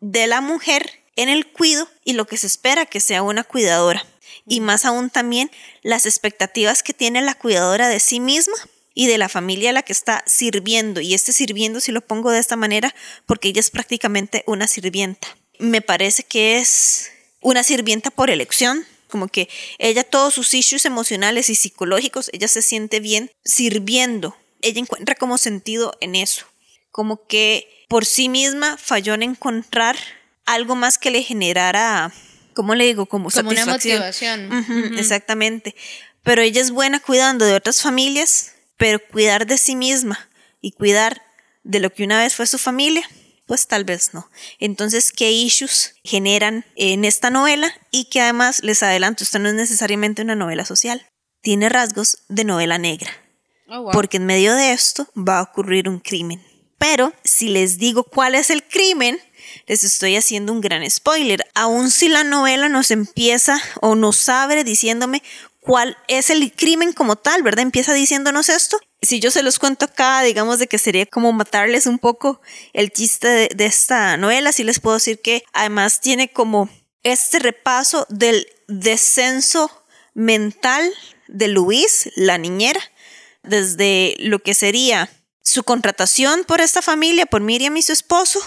de 0.00 0.26
la 0.26 0.40
mujer 0.40 1.00
en 1.16 1.28
el 1.28 1.46
cuido 1.46 1.88
y 2.04 2.14
lo 2.14 2.26
que 2.26 2.36
se 2.36 2.46
espera 2.46 2.86
que 2.86 3.00
sea 3.00 3.22
una 3.22 3.44
cuidadora. 3.44 4.04
Y 4.46 4.60
más 4.60 4.84
aún 4.84 5.10
también 5.10 5.50
las 5.82 6.06
expectativas 6.06 6.82
que 6.82 6.94
tiene 6.94 7.20
la 7.20 7.34
cuidadora 7.34 7.88
de 7.88 8.00
sí 8.00 8.20
misma 8.20 8.56
y 8.94 9.06
de 9.06 9.18
la 9.18 9.28
familia 9.28 9.70
a 9.70 9.72
la 9.74 9.82
que 9.82 9.92
está 9.92 10.24
sirviendo. 10.26 11.00
Y 11.00 11.14
este 11.14 11.32
sirviendo, 11.32 11.80
si 11.80 11.92
lo 11.92 12.00
pongo 12.00 12.30
de 12.30 12.40
esta 12.40 12.56
manera, 12.56 12.94
porque 13.26 13.48
ella 13.48 13.60
es 13.60 13.70
prácticamente 13.70 14.42
una 14.46 14.66
sirvienta. 14.66 15.28
Me 15.58 15.82
parece 15.82 16.22
que 16.22 16.58
es 16.58 17.10
una 17.40 17.62
sirvienta 17.62 18.10
por 18.10 18.30
elección, 18.30 18.86
como 19.08 19.28
que 19.28 19.48
ella 19.78 20.04
todos 20.04 20.34
sus 20.34 20.54
issues 20.54 20.84
emocionales 20.84 21.50
y 21.50 21.54
psicológicos, 21.54 22.30
ella 22.32 22.48
se 22.48 22.62
siente 22.62 23.00
bien 23.00 23.30
sirviendo. 23.44 24.36
Ella 24.62 24.80
encuentra 24.80 25.14
como 25.14 25.38
sentido 25.38 25.96
en 26.00 26.14
eso. 26.14 26.46
Como 26.90 27.26
que 27.26 27.79
por 27.90 28.06
sí 28.06 28.28
misma 28.28 28.76
falló 28.76 29.14
en 29.14 29.24
encontrar 29.24 29.96
algo 30.46 30.76
más 30.76 30.96
que 30.96 31.10
le 31.10 31.24
generara, 31.24 32.12
¿cómo 32.54 32.76
le 32.76 32.84
digo? 32.84 33.06
Como, 33.06 33.30
Como 33.30 33.50
una 33.50 33.66
motivación. 33.66 34.48
Exactamente. 34.96 35.74
Pero 36.22 36.40
ella 36.40 36.60
es 36.60 36.70
buena 36.70 37.00
cuidando 37.00 37.44
de 37.44 37.54
otras 37.54 37.82
familias, 37.82 38.52
pero 38.76 39.00
cuidar 39.04 39.44
de 39.44 39.58
sí 39.58 39.74
misma 39.74 40.30
y 40.60 40.70
cuidar 40.70 41.20
de 41.64 41.80
lo 41.80 41.92
que 41.92 42.04
una 42.04 42.20
vez 42.20 42.36
fue 42.36 42.46
su 42.46 42.58
familia, 42.58 43.02
pues 43.46 43.66
tal 43.66 43.82
vez 43.82 44.14
no. 44.14 44.30
Entonces, 44.60 45.10
¿qué 45.10 45.32
issues 45.32 45.96
generan 46.04 46.64
en 46.76 47.04
esta 47.04 47.28
novela? 47.30 47.74
Y 47.90 48.04
que 48.04 48.20
además, 48.20 48.62
les 48.62 48.84
adelanto, 48.84 49.24
esto 49.24 49.40
no 49.40 49.48
es 49.48 49.56
necesariamente 49.56 50.22
una 50.22 50.36
novela 50.36 50.64
social. 50.64 51.04
Tiene 51.40 51.68
rasgos 51.68 52.18
de 52.28 52.44
novela 52.44 52.78
negra. 52.78 53.10
Oh, 53.66 53.82
wow. 53.82 53.90
Porque 53.90 54.18
en 54.18 54.26
medio 54.26 54.54
de 54.54 54.70
esto 54.70 55.08
va 55.16 55.40
a 55.40 55.42
ocurrir 55.42 55.88
un 55.88 55.98
crimen. 55.98 56.40
Pero 56.80 57.12
si 57.24 57.50
les 57.50 57.76
digo 57.76 58.04
cuál 58.04 58.34
es 58.34 58.48
el 58.48 58.64
crimen, 58.64 59.20
les 59.66 59.84
estoy 59.84 60.16
haciendo 60.16 60.50
un 60.50 60.62
gran 60.62 60.90
spoiler. 60.90 61.44
Aun 61.54 61.90
si 61.90 62.08
la 62.08 62.24
novela 62.24 62.70
nos 62.70 62.90
empieza 62.90 63.60
o 63.82 63.94
nos 63.96 64.30
abre 64.30 64.64
diciéndome 64.64 65.22
cuál 65.60 65.98
es 66.08 66.30
el 66.30 66.50
crimen 66.52 66.94
como 66.94 67.16
tal, 67.16 67.42
¿verdad? 67.42 67.64
Empieza 67.64 67.92
diciéndonos 67.92 68.48
esto. 68.48 68.80
Si 69.02 69.20
yo 69.20 69.30
se 69.30 69.42
los 69.42 69.58
cuento 69.58 69.84
acá, 69.84 70.22
digamos 70.22 70.58
de 70.58 70.68
que 70.68 70.78
sería 70.78 71.04
como 71.04 71.34
matarles 71.34 71.84
un 71.84 71.98
poco 71.98 72.40
el 72.72 72.90
chiste 72.90 73.28
de, 73.28 73.48
de 73.54 73.66
esta 73.66 74.16
novela, 74.16 74.50
sí 74.50 74.64
les 74.64 74.80
puedo 74.80 74.96
decir 74.96 75.20
que 75.20 75.44
además 75.52 76.00
tiene 76.00 76.32
como 76.32 76.70
este 77.02 77.40
repaso 77.40 78.06
del 78.08 78.46
descenso 78.68 79.70
mental 80.14 80.90
de 81.28 81.48
Luis, 81.48 82.10
la 82.16 82.38
niñera, 82.38 82.80
desde 83.42 84.16
lo 84.18 84.38
que 84.38 84.54
sería 84.54 85.10
su 85.50 85.64
contratación 85.64 86.44
por 86.44 86.60
esta 86.60 86.80
familia, 86.80 87.26
por 87.26 87.40
Miriam 87.40 87.76
y 87.76 87.82
su 87.82 87.92
esposo, 87.92 88.40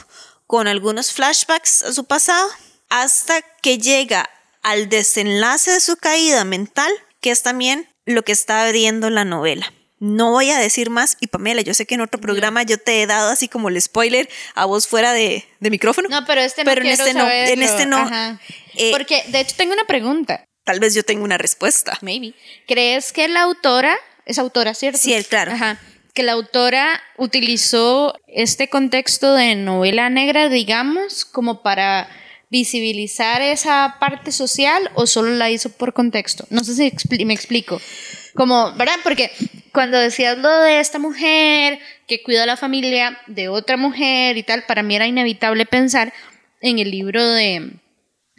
con 0.48 0.68
algunos 0.68 1.12
flashbacks 1.12 1.84
a 1.84 1.94
su 1.94 2.06
pasado, 2.06 2.48
hasta 2.90 3.42
que 3.62 3.78
llega 3.78 4.30
al 4.62 4.88
desenlace 4.90 5.72
de 5.72 5.80
su 5.80 5.98
caída 5.98 6.46
mental, 6.46 6.92
que 7.20 7.32
es 7.32 7.42
también 7.42 7.90
lo 8.06 8.24
que 8.24 8.32
está 8.32 8.66
abriendo 8.66 9.10
la 9.10 9.26
novela. 9.26 9.74
No 10.00 10.32
voy 10.32 10.50
a 10.50 10.58
decir 10.58 10.90
más, 10.90 11.18
y 11.22 11.28
Pamela, 11.28 11.62
yo 11.62 11.74
sé 11.74 11.86
que 11.86 11.96
en 11.96 12.02
otro 12.02 12.20
programa 12.20 12.64
yo 12.64 12.78
te 12.78 13.02
he 13.02 13.08
dado 13.08 13.30
así 13.30 13.48
como 13.48 13.70
el 13.70 13.82
spoiler 13.82 14.30
a 14.54 14.66
vos 14.66 14.88
fuera 14.88 15.14
de, 15.14 15.46
de 15.60 15.70
micrófono. 15.70 16.10
No, 16.10 16.26
pero 16.26 16.42
este 16.42 16.64
no 16.64 16.72
Pero 16.72 16.82
en 16.82 16.88
este 16.92 17.14
no, 17.14 17.30
en 17.30 17.64
este 17.64 17.86
no. 17.86 17.98
Ajá. 17.98 18.40
Eh, 18.76 18.92
Porque, 18.92 19.24
de 19.28 19.40
hecho, 19.40 19.56
tengo 19.56 19.74
una 19.74 19.86
pregunta. 19.86 20.44
Tal 20.66 20.80
vez 20.80 20.94
yo 20.94 21.04
tenga 21.04 21.24
una 21.24 21.38
respuesta. 21.38 21.98
Maybe. 22.02 22.34
¿Crees 22.68 23.14
que 23.14 23.28
la 23.30 23.44
autora, 23.44 23.98
es 24.26 24.40
autora, 24.40 24.74
cierto? 24.74 25.00
Sí, 25.00 25.16
claro. 25.24 25.54
Ajá. 25.54 25.80
Que 26.14 26.24
la 26.24 26.34
autora 26.34 27.02
utilizó 27.18 28.16
este 28.28 28.70
contexto 28.70 29.34
de 29.34 29.56
novela 29.56 30.10
negra, 30.10 30.50
digamos, 30.50 31.26
como 31.26 31.64
para 31.64 32.08
visibilizar 32.50 33.42
esa 33.42 33.98
parte 34.00 34.32
social 34.32 34.92
o 34.94 35.08
solo 35.08 35.32
la 35.32 35.50
hizo 35.50 35.70
por 35.70 35.94
contexto? 35.94 36.46
No 36.52 36.64
sé 36.64 36.76
si 36.76 37.26
me 37.26 37.34
explico. 37.34 37.82
Como, 38.36 38.74
¿verdad? 38.74 38.98
Porque 39.04 39.32
cuando 39.72 39.98
decías 39.98 40.38
lo 40.38 40.52
de 40.62 40.80
esta 40.80 41.00
mujer 41.00 41.80
que 42.08 42.22
cuida 42.22 42.44
a 42.44 42.46
la 42.46 42.58
familia 42.58 43.18
de 43.26 43.50
otra 43.50 43.76
mujer 43.76 44.38
y 44.38 44.44
tal, 44.44 44.66
para 44.68 44.84
mí 44.84 44.96
era 44.96 45.08
inevitable 45.08 45.66
pensar 45.66 46.14
en 46.62 46.78
el 46.78 46.92
libro 46.92 47.28
de 47.28 47.80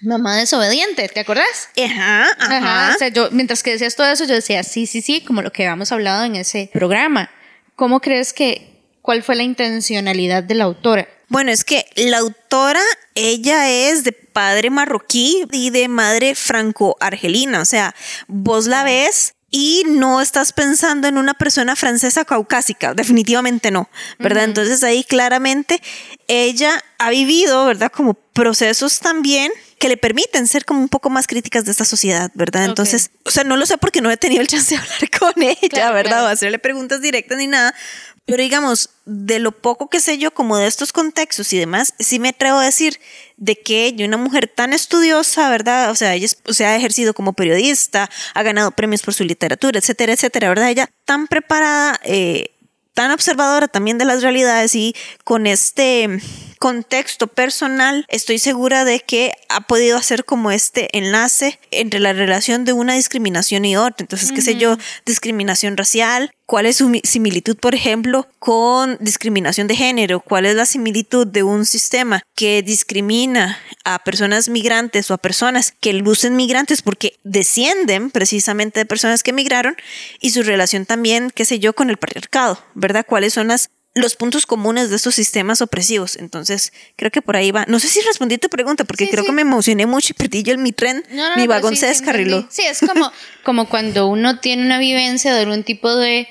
Mamá 0.03 0.37
desobediente, 0.37 1.09
¿te 1.09 1.21
acordás? 1.21 1.71
Ajá, 1.83 2.27
ajá. 2.39 2.57
Ajá. 2.57 2.95
O 2.95 2.99
sea, 2.99 3.09
yo, 3.09 3.31
mientras 3.31 3.63
que 3.63 3.71
decías 3.71 3.97
todo 3.97 4.09
eso, 4.09 4.25
yo 4.27 4.35
decía, 4.35 4.63
sí, 4.63 4.87
sí, 4.87 5.01
sí, 5.01 5.23
como 5.23 5.41
lo 5.41 5.51
que 5.51 5.65
habíamos 5.65 5.93
hablado 5.93 6.25
en 6.25 6.37
ese 6.37 6.69
programa. 6.73 7.31
¿Cómo 7.77 8.01
crees 8.01 8.33
que, 8.33 8.81
cuál 9.03 9.23
fue 9.23 9.37
la 9.37 9.43
intencionalidad 9.43 10.43
de 10.43 10.55
la 10.55 10.65
autora? 10.65 11.09
Bueno, 11.29 11.51
es 11.51 11.65
que 11.65 11.87
la 11.97 12.19
autora, 12.19 12.83
ella 13.15 13.69
es 13.71 14.05
de 14.05 14.13
padre 14.13 14.71
marroquí 14.71 15.45
y 15.51 15.71
de 15.71 15.89
madre 15.89 16.35
franco-argelina. 16.35 17.61
O 17.61 17.65
sea, 17.65 17.95
vos 18.29 18.67
la 18.67 18.85
ves 18.85 19.34
y 19.57 19.85
no 19.87 20.21
estás 20.21 20.53
pensando 20.53 21.07
en 21.07 21.17
una 21.17 21.33
persona 21.33 21.77
francesa 21.77 22.25
caucásica, 22.25 22.93
definitivamente 22.93 23.71
no, 23.71 23.89
¿verdad? 24.19 24.43
Entonces 24.43 24.83
ahí 24.83 25.05
claramente 25.05 25.81
ella 26.27 26.83
ha 26.99 27.11
vivido, 27.11 27.65
¿verdad? 27.65 27.93
Como 27.93 28.15
procesos 28.15 28.99
también 28.99 29.53
que 29.79 29.89
le 29.89 29.97
permiten 29.97 30.49
ser 30.49 30.65
como 30.65 30.81
un 30.81 30.89
poco 30.89 31.09
más 31.09 31.29
críticas 31.29 31.65
de 31.67 31.71
esta 31.71 31.85
sociedad, 31.85 32.33
¿verdad? 32.35 32.65
Entonces, 32.65 33.13
o 33.25 33.31
sea, 33.31 33.45
no 33.45 33.57
lo 33.57 33.65
sé 33.65 33.79
porque 33.79 34.01
no 34.01 34.11
he 34.11 34.17
tenido 34.17 34.41
el 34.41 34.49
chance 34.49 34.75
de 34.75 34.81
hablar 34.81 35.11
con 35.21 35.41
ella, 35.41 35.69
Claro, 35.71 35.95
¿verdad? 35.95 36.11
claro. 36.11 36.27
O 36.27 36.29
hacerle 36.31 36.59
preguntas 36.59 37.01
directas 37.01 37.39
ni 37.39 37.47
nada. 37.47 37.77
Pero 38.27 38.43
digamos, 38.43 38.89
de 39.05 39.39
lo 39.39 39.53
poco 39.53 39.91
que 39.91 40.01
sé 40.01 40.17
yo 40.17 40.33
como 40.33 40.57
de 40.57 40.67
estos 40.67 40.93
contextos 40.93 41.53
y 41.53 41.59
demás, 41.59 41.93
sí 41.99 42.19
me 42.19 42.31
atrevo 42.31 42.59
a 42.59 42.65
decir 42.65 42.99
de 43.37 43.57
que 43.61 43.95
una 44.05 44.17
mujer 44.17 44.49
tan 44.49 44.73
estudiosa, 44.73 45.51
¿verdad? 45.51 45.91
O 45.91 45.95
sea, 45.95 46.15
ella 46.15 46.29
se 46.29 46.65
ha 46.65 46.75
ejercido 46.75 47.13
como 47.13 47.35
periodista, 47.35 48.09
ha 48.33 48.43
ganado 48.43 48.71
premios 48.71 49.03
por 49.03 49.13
su 49.13 49.25
literatura, 49.25 49.79
etcétera, 49.79 50.15
etcétera, 50.15 50.49
¿verdad? 50.49 50.71
Ella 50.71 50.91
tan 51.05 51.27
preparada, 51.27 52.01
eh, 52.05 52.51
tan 52.95 53.11
observadora 53.11 53.69
también 53.69 53.99
de 53.99 54.07
las 54.07 54.23
realidades 54.23 54.75
y 54.75 54.95
con 55.25 55.47
este 55.47 56.21
contexto 56.65 57.27
personal, 57.27 58.07
estoy 58.09 58.39
segura 58.39 58.87
de 58.87 59.01
que 59.01 59.33
ha 59.51 59.61
podido 59.61 59.99
hacer 59.99 60.25
como 60.25 60.51
este 60.51 60.89
enlace 60.97 61.61
entre 61.71 62.01
la 62.01 62.15
relación 62.15 62.65
de 62.65 62.73
una 62.73 62.95
discriminación 62.95 63.67
y 63.67 63.77
otra. 63.77 63.97
Entonces, 63.99 64.33
qué 64.33 64.41
sé 64.41 64.57
yo, 64.57 64.79
discriminación 65.05 65.77
racial, 65.77 66.31
cuál 66.47 66.65
es 66.65 66.79
su 66.79 66.89
mi- 66.89 67.03
similitud, 67.05 67.59
por 67.59 67.75
ejemplo, 67.75 68.27
con 68.39 68.97
discriminación 68.99 69.67
de 69.67 69.77
género, 69.77 70.21
cuál 70.21 70.47
es 70.47 70.55
la 70.57 70.65
similitud 70.65 71.27
de 71.27 71.43
un 71.43 71.67
sistema 71.67 72.23
que 72.35 72.63
discrimina 72.63 73.59
a 73.85 73.99
personas 73.99 74.49
migrantes 74.49 75.11
o 75.11 75.15
a 75.15 75.19
personas 75.19 75.71
que 75.79 75.93
lucen 75.93 76.35
migrantes 76.35 76.81
porque 76.81 77.19
descienden 77.25 78.11
precisamente 78.11 78.81
de 78.81 78.87
personas 78.87 79.23
que 79.23 79.35
migraron 79.35 79.77
y 80.19 80.31
su 80.31 80.43
relación 80.43 80.87
también, 80.87 81.31
qué 81.31 81.45
sé 81.45 81.59
yo, 81.59 81.75
con 81.75 81.91
el 81.91 81.99
patriarcado, 81.99 82.59
¿verdad? 82.75 83.05
¿Cuáles 83.07 83.35
son 83.35 83.49
las 83.49 83.69
los 83.95 84.17
puntos 84.17 84.45
comunes 84.47 84.91
de 84.91 84.97
estos 84.97 85.15
sistemas 85.15 85.61
opresivos. 85.63 86.17
Entonces, 86.17 86.73
creo 86.97 87.11
que 87.11 87.23
por 87.23 87.37
ahí 87.37 87.51
va. 87.53 87.65
No 87.69 87.79
sé 87.79 87.89
si 87.89 88.01
respondí 88.01 88.39
tu 88.39 88.49
pregunta, 88.49 88.85
porque 88.85 89.05
Sí, 89.07 89.11
creo 89.11 89.23
sí. 89.23 89.27
que 89.29 89.33
me 89.33 89.43
emocioné 89.43 89.87
mucho 89.87 90.09
y 90.11 90.15
perdí 90.15 90.43
yo 90.43 90.53
el 90.53 90.59
mi 90.59 90.73
tren. 90.73 91.05
No, 91.11 91.31
no, 91.31 91.37
mi 91.37 91.43
no, 91.43 91.49
vagón 91.49 91.75
sí, 91.75 91.81
se 91.81 91.87
descarriló. 91.87 92.47
Sí, 92.51 92.63
es 92.63 92.81
como, 92.81 93.13
como 93.45 93.69
cuando 93.69 94.09
uno 94.09 94.41
tiene 94.41 94.65
una 94.65 94.79
vivencia 94.79 95.33
de 95.33 95.41
algún 95.43 95.63
tipo 95.63 95.95
de, 95.95 96.27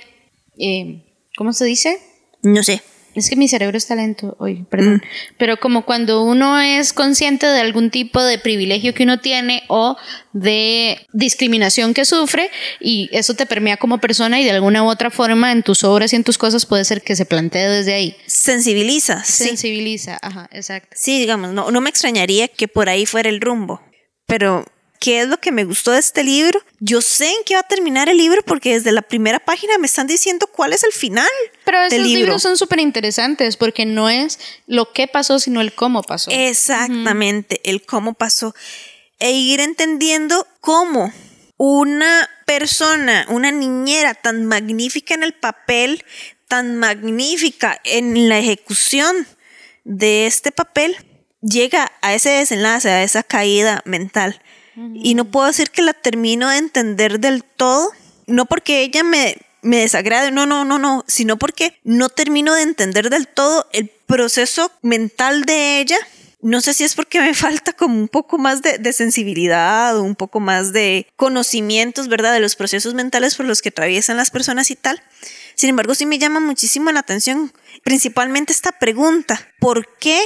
eh, 0.60 1.04
¿cómo 1.38 1.54
se 1.54 1.66
dice? 1.66 2.00
No 2.42 2.64
sé. 2.64 2.82
Es 3.16 3.30
que 3.30 3.36
mi 3.36 3.48
cerebro 3.48 3.78
está 3.78 3.96
lento 3.96 4.36
hoy, 4.40 4.66
perdón. 4.70 4.96
Mm. 4.96 5.02
Pero 5.38 5.60
como 5.60 5.86
cuando 5.86 6.24
uno 6.24 6.60
es 6.60 6.94
consciente 6.94 7.46
de 7.46 7.60
algún 7.60 7.92
tipo 7.92 8.22
de 8.24 8.40
privilegio 8.40 8.94
que 8.94 9.04
uno 9.04 9.20
tiene 9.20 9.64
o 9.68 9.98
de 10.34 11.06
discriminación 11.14 11.94
que 11.94 12.06
sufre 12.06 12.50
y 12.80 13.10
eso 13.12 13.36
te 13.36 13.46
permea 13.46 13.78
como 13.78 14.00
persona 14.00 14.42
y 14.42 14.44
de 14.44 14.52
alguna 14.52 14.84
u 14.84 14.88
otra 14.88 15.12
forma 15.12 15.52
en 15.52 15.64
tus 15.64 15.84
obras 15.84 16.14
y 16.14 16.16
en 16.16 16.24
tus 16.24 16.38
cosas 16.38 16.66
puede 16.66 16.86
ser 16.86 17.02
que 17.02 17.16
se 17.16 17.26
plantee 17.26 17.68
desde 17.68 17.94
ahí. 17.94 18.16
Sensibiliza, 18.26 19.24
sí. 19.24 19.46
Sensibiliza, 19.46 20.18
ajá, 20.22 20.50
exacto. 20.52 20.90
Sí, 20.96 21.20
digamos, 21.20 21.54
no, 21.54 21.70
no 21.70 21.82
me 21.82 21.90
extrañaría 21.90 22.48
que 22.48 22.68
por 22.68 22.90
ahí 22.90 23.06
fuera 23.06 23.30
el 23.30 23.42
rumbo. 23.42 23.82
Pero 24.26 24.66
qué 25.04 25.20
es 25.20 25.28
lo 25.28 25.38
que 25.38 25.52
me 25.52 25.66
gustó 25.66 25.92
de 25.92 26.00
este 26.00 26.24
libro. 26.24 26.64
Yo 26.80 27.02
sé 27.02 27.28
en 27.28 27.44
qué 27.46 27.56
va 27.56 27.60
a 27.60 27.68
terminar 27.68 28.08
el 28.08 28.16
libro 28.16 28.42
porque 28.46 28.76
desde 28.76 28.94
la 28.94 29.02
primera 29.02 29.38
página 29.38 29.78
me 29.78 29.86
están 29.86 30.08
diciendo 30.08 30.48
cuál 30.48 30.72
es 30.72 30.86
el 30.86 30.94
final. 30.94 31.28
Pero 31.66 31.80
esos 31.80 31.92
del 31.92 32.04
libro. 32.04 32.20
libros 32.20 32.42
son 32.42 32.56
súper 32.56 32.80
interesantes 32.80 33.58
porque 33.58 33.86
no 33.86 34.10
es 34.10 34.40
lo 34.66 34.94
que 34.94 35.10
pasó, 35.10 35.40
sino 35.40 35.60
el 35.60 35.74
cómo 35.74 36.04
pasó. 36.04 36.32
Exactamente, 36.32 37.60
el 37.66 37.86
cómo 37.86 38.14
pasó. 38.14 38.56
E 39.20 39.32
ir 39.32 39.60
entendiendo 39.60 40.48
cómo 40.62 41.12
una 41.58 42.30
persona, 42.46 43.26
una 43.28 43.52
niñera 43.52 44.14
tan 44.14 44.46
magnífica 44.46 45.16
en 45.16 45.24
el 45.24 45.34
papel, 45.34 46.06
tan 46.48 46.78
magnífica 46.78 47.78
en 47.84 48.30
la 48.30 48.40
ejecución 48.40 49.28
de 49.84 50.28
este 50.28 50.54
papel, 50.54 50.96
llega 51.42 51.92
a 52.02 52.14
ese 52.14 52.30
desenlace, 52.30 52.90
a 52.90 53.04
esa 53.04 53.22
caída 53.22 53.82
mental. 53.84 54.42
Y 54.76 55.16
no 55.16 55.26
puedo 55.26 55.48
decir 55.48 55.70
que 55.70 55.82
la 55.82 55.94
termino 55.94 56.50
de 56.50 56.58
entender 56.58 57.20
del 57.20 57.44
todo, 57.44 57.92
no 58.26 58.46
porque 58.46 58.82
ella 58.82 59.04
me, 59.04 59.38
me 59.62 59.78
desagrade, 59.78 60.32
no, 60.32 60.46
no, 60.46 60.66
no, 60.66 60.80
no, 60.80 61.04
sino 61.08 61.38
porque 61.38 61.80
no 61.84 62.10
termino 62.10 62.54
de 62.56 62.64
entender 62.64 63.10
del 63.10 63.28
todo 63.28 63.68
el 63.72 63.90
proceso 64.08 64.72
mental 64.82 65.44
de 65.44 65.80
ella. 65.80 65.98
No 66.42 66.60
sé 66.60 66.74
si 66.74 66.84
es 66.84 66.96
porque 66.96 67.22
me 67.22 67.34
falta 67.36 67.74
como 67.74 67.98
un 67.98 68.08
poco 68.08 68.38
más 68.38 68.62
de, 68.62 68.78
de 68.78 68.94
sensibilidad 68.94 69.98
o 69.98 70.04
un 70.04 70.16
poco 70.16 70.40
más 70.40 70.74
de 70.74 71.08
conocimientos, 71.16 72.08
¿verdad? 72.08 72.34
De 72.34 72.40
los 72.40 72.56
procesos 72.56 72.94
mentales 72.94 73.36
por 73.36 73.46
los 73.46 73.62
que 73.62 73.70
atraviesan 73.70 74.18
las 74.18 74.32
personas 74.32 74.72
y 74.72 74.76
tal. 74.76 75.02
Sin 75.56 75.70
embargo, 75.70 75.96
sí 75.96 76.06
me 76.06 76.20
llama 76.20 76.40
muchísimo 76.40 76.92
la 76.92 77.02
atención, 77.02 77.54
principalmente 77.84 78.54
esta 78.54 78.72
pregunta, 78.72 79.48
¿por 79.60 79.88
qué 79.98 80.20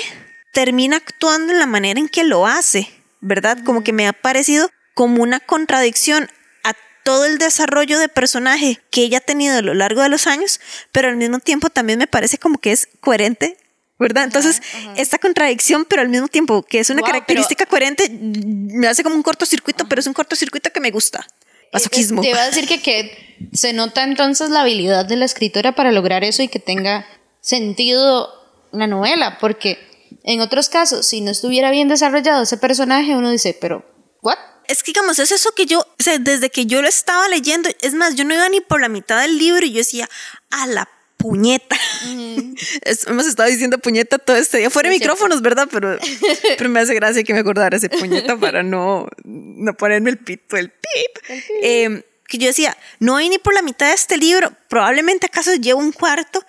termina 0.54 0.98
actuando 0.98 1.52
en 1.52 1.60
la 1.60 1.66
manera 1.66 2.00
en 2.00 2.08
que 2.08 2.24
lo 2.24 2.48
hace? 2.48 2.90
¿Verdad? 3.22 3.58
Como 3.66 3.84
que 3.84 3.94
me 3.94 4.08
ha 4.08 4.14
parecido 4.14 4.70
como 4.94 5.22
una 5.22 5.40
contradicción 5.40 6.30
a 6.64 6.74
todo 7.04 7.26
el 7.26 7.38
desarrollo 7.38 8.00
de 8.00 8.10
personaje 8.10 8.80
que 8.90 9.02
ella 9.02 9.20
ha 9.20 9.22
tenido 9.22 9.58
a 9.58 9.62
lo 9.62 9.74
largo 9.74 10.02
de 10.02 10.10
los 10.10 10.28
años, 10.28 10.60
pero 10.92 11.10
al 11.10 11.18
mismo 11.18 11.40
tiempo 11.40 11.70
también 11.70 12.00
me 12.00 12.08
parece 12.08 12.38
como 12.38 12.58
que 12.58 12.72
es 12.72 12.88
coherente. 13.00 13.58
¿Verdad? 14.00 14.26
Entonces, 14.26 14.62
esta 14.96 15.18
contradicción, 15.18 15.84
pero 15.86 16.04
al 16.04 16.10
mismo 16.10 16.28
tiempo 16.28 16.62
que 16.62 16.80
es 16.80 16.92
una 16.92 17.02
Wow, 17.02 17.08
característica 17.08 17.66
coherente, 17.66 18.10
me 18.12 18.86
hace 18.88 19.02
como 19.02 19.16
un 19.16 19.24
cortocircuito, 19.24 19.90
pero 19.90 20.00
es 20.00 20.06
un 20.06 20.14
cortocircuito 20.14 20.72
que 20.72 20.80
me 20.80 20.92
gusta. 20.92 21.26
Masoquismo. 21.74 22.22
Te 22.22 22.30
iba 22.30 22.42
a 22.42 22.46
decir 22.46 22.68
que, 22.68 22.80
que 22.80 23.50
se 23.54 23.74
nota 23.74 24.04
entonces 24.04 24.52
la 24.52 24.62
habilidad 24.62 25.06
de 25.06 25.16
la 25.16 25.26
escritora 25.26 25.74
para 25.74 25.92
lograr 25.92 26.24
eso 26.24 26.44
y 26.44 26.48
que 26.48 26.60
tenga 26.60 27.08
sentido 27.42 28.30
la 28.72 28.88
novela, 28.88 29.38
porque 29.40 29.80
en 30.24 30.42
otros 30.42 30.70
casos, 30.70 31.06
si 31.06 31.22
no 31.22 31.32
estuviera 31.32 31.72
bien 31.72 31.88
desarrollado 31.88 32.44
ese 32.44 32.58
personaje, 32.58 33.16
uno 33.16 33.32
dice, 33.32 33.58
pero, 33.60 33.86
¿what? 34.22 34.38
Es 34.68 34.84
que, 34.84 34.92
digamos, 34.92 35.18
es 35.20 35.32
eso 35.32 35.52
que 35.56 35.66
yo, 35.66 35.80
o 35.80 36.04
sea, 36.04 36.18
desde 36.20 36.50
que 36.50 36.66
yo 36.66 36.82
lo 36.82 36.88
estaba 36.90 37.28
leyendo, 37.30 37.70
es 37.82 37.94
más, 37.94 38.16
yo 38.16 38.26
no 38.26 38.34
iba 38.34 38.50
ni 38.50 38.60
por 38.62 38.82
la 38.82 38.90
mitad 38.90 39.22
del 39.22 39.38
libro 39.38 39.66
y 39.66 39.72
yo 39.72 39.78
decía, 39.78 40.10
a 40.52 40.68
la 40.68 40.90
puñeta. 41.18 41.78
Es- 42.84 43.08
hemos 43.08 43.26
estado 43.28 43.50
diciendo 43.50 43.78
puñeta 43.80 44.18
todo 44.18 44.36
este 44.36 44.58
día, 44.58 44.70
fuera 44.70 44.90
de 44.90 44.96
micrófonos, 44.96 45.42
¿verdad? 45.42 45.68
Pero, 45.72 45.98
pero 46.58 46.70
me 46.70 46.80
hace 46.80 46.94
gracia 46.96 47.24
que 47.24 47.34
me 47.34 47.40
acordara 47.40 47.78
ese 47.78 47.90
puñeta 47.90 48.38
para 48.38 48.64
no, 48.64 49.08
no 49.24 49.74
ponerme 49.76 50.10
el 50.10 50.18
pito, 50.18 50.58
el 50.58 50.70
pip. 50.72 51.40
Eh, 51.62 52.04
que 52.28 52.38
yo 52.38 52.48
decía, 52.48 52.76
no 53.00 53.14
voy 53.14 53.30
ni 53.30 53.38
por 53.38 53.54
la 53.54 53.62
mitad 53.62 53.88
de 53.88 53.94
este 53.94 54.18
libro, 54.18 54.52
probablemente 54.70 55.28
acaso 55.28 55.54
llevo 55.56 55.80
un 55.80 55.92
cuarto. 55.94 56.44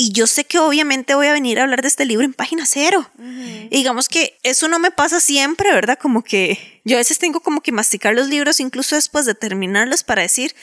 Y 0.00 0.12
yo 0.12 0.26
sé 0.26 0.44
que 0.44 0.58
obviamente 0.58 1.14
voy 1.14 1.26
a 1.26 1.34
venir 1.34 1.60
a 1.60 1.64
hablar 1.64 1.82
de 1.82 1.88
este 1.88 2.06
libro 2.06 2.24
en 2.24 2.32
página 2.32 2.64
cero. 2.64 3.10
Y 3.18 3.68
digamos 3.68 4.08
que 4.08 4.38
eso 4.42 4.66
no 4.66 4.78
me 4.78 4.90
pasa 4.90 5.20
siempre, 5.20 5.74
¿verdad? 5.74 5.98
Como 5.98 6.24
que 6.24 6.80
yo 6.86 6.96
a 6.96 7.00
veces 7.00 7.18
tengo 7.18 7.40
como 7.40 7.60
que 7.60 7.70
masticar 7.70 8.14
los 8.14 8.26
libros 8.26 8.60
incluso 8.60 8.96
después 8.96 9.26
de 9.26 9.34
terminarlos 9.34 10.02
para 10.02 10.22
decir, 10.22 10.54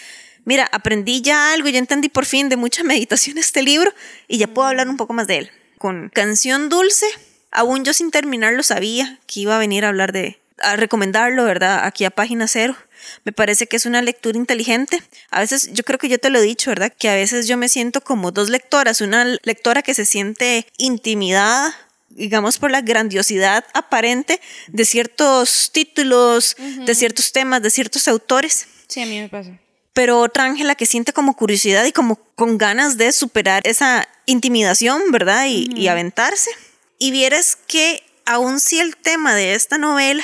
mira, 0.43 0.67
aprendí 0.71 1.21
ya 1.21 1.53
algo, 1.53 1.69
ya 1.69 1.77
entendí 1.77 2.09
por 2.09 2.25
fin 2.25 2.49
de 2.49 2.57
mucha 2.57 2.83
meditación 2.83 3.37
este 3.37 3.61
libro 3.61 3.93
y 4.27 4.39
ya 4.39 4.47
puedo 4.47 4.69
hablar 4.69 4.89
un 4.89 4.97
poco 4.97 5.13
más 5.13 5.27
de 5.27 5.37
él. 5.37 5.51
Con 5.77 6.09
Canción 6.09 6.69
Dulce, 6.69 7.05
aún 7.51 7.85
yo 7.85 7.93
sin 7.93 8.09
terminarlo 8.09 8.63
sabía 8.63 9.19
que 9.27 9.41
iba 9.41 9.55
a 9.55 9.59
venir 9.59 9.85
a 9.85 9.89
hablar 9.89 10.13
de, 10.13 10.39
a 10.63 10.77
recomendarlo, 10.77 11.45
¿verdad? 11.45 11.85
Aquí 11.85 12.05
a 12.05 12.09
página 12.09 12.47
cero. 12.47 12.75
Me 13.23 13.31
parece 13.31 13.67
que 13.67 13.77
es 13.77 13.85
una 13.85 14.01
lectura 14.01 14.37
inteligente. 14.37 15.01
A 15.29 15.39
veces, 15.39 15.69
yo 15.73 15.83
creo 15.83 15.99
que 15.99 16.09
yo 16.09 16.19
te 16.19 16.29
lo 16.29 16.39
he 16.39 16.43
dicho, 16.43 16.71
¿verdad? 16.71 16.93
Que 16.97 17.09
a 17.09 17.15
veces 17.15 17.47
yo 17.47 17.57
me 17.57 17.69
siento 17.69 18.01
como 18.01 18.31
dos 18.31 18.49
lectoras. 18.49 19.01
Una 19.01 19.25
lectora 19.43 19.81
que 19.81 19.93
se 19.93 20.05
siente 20.05 20.67
intimidada, 20.77 21.75
digamos, 22.09 22.57
por 22.57 22.71
la 22.71 22.81
grandiosidad 22.81 23.65
aparente 23.73 24.41
de 24.67 24.85
ciertos 24.85 25.71
títulos, 25.71 26.55
de 26.57 26.95
ciertos 26.95 27.31
temas, 27.31 27.61
de 27.61 27.69
ciertos 27.69 28.07
autores. 28.07 28.67
Sí, 28.87 29.01
a 29.01 29.05
mí 29.05 29.19
me 29.19 29.29
pasa. 29.29 29.51
Pero 29.93 30.19
otra 30.19 30.43
Ángela 30.45 30.75
que 30.75 30.85
siente 30.85 31.11
como 31.11 31.35
curiosidad 31.35 31.83
y 31.85 31.91
como 31.91 32.17
con 32.35 32.57
ganas 32.57 32.97
de 32.97 33.11
superar 33.11 33.65
esa 33.65 34.07
intimidación, 34.25 35.11
¿verdad? 35.11 35.45
Y, 35.47 35.69
y 35.75 35.87
aventarse. 35.87 36.51
Y 36.99 37.11
vieras 37.11 37.57
que 37.67 38.03
aun 38.27 38.59
si 38.59 38.79
el 38.79 38.95
tema 38.95 39.33
de 39.33 39.55
esta 39.55 39.77
novela 39.77 40.23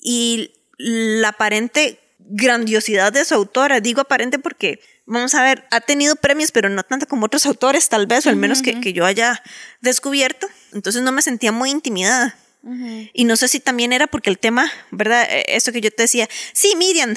y 0.00 0.52
la 0.78 1.30
aparente 1.30 1.98
grandiosidad 2.30 3.12
de 3.12 3.24
su 3.24 3.34
autora, 3.34 3.80
digo 3.80 4.00
aparente 4.00 4.38
porque, 4.38 4.80
vamos 5.04 5.34
a 5.34 5.42
ver, 5.42 5.64
ha 5.70 5.80
tenido 5.80 6.16
premios, 6.16 6.52
pero 6.52 6.68
no 6.68 6.82
tanto 6.82 7.06
como 7.06 7.26
otros 7.26 7.44
autores, 7.46 7.88
tal 7.88 8.06
vez, 8.06 8.26
o 8.26 8.30
al 8.30 8.36
menos 8.36 8.62
que, 8.62 8.80
que 8.80 8.92
yo 8.92 9.04
haya 9.04 9.42
descubierto. 9.80 10.46
Entonces 10.72 11.02
no 11.02 11.12
me 11.12 11.22
sentía 11.22 11.52
muy 11.52 11.70
intimidada. 11.70 12.36
Y 13.14 13.24
no 13.24 13.36
sé 13.36 13.48
si 13.48 13.58
también 13.58 13.92
era 13.92 14.06
porque 14.06 14.28
el 14.28 14.38
tema, 14.38 14.70
¿verdad? 14.90 15.26
Eh, 15.30 15.44
Eso 15.48 15.72
que 15.72 15.80
yo 15.80 15.90
te 15.90 16.02
decía, 16.02 16.28
sí, 16.52 16.74
Miriam, 16.76 17.16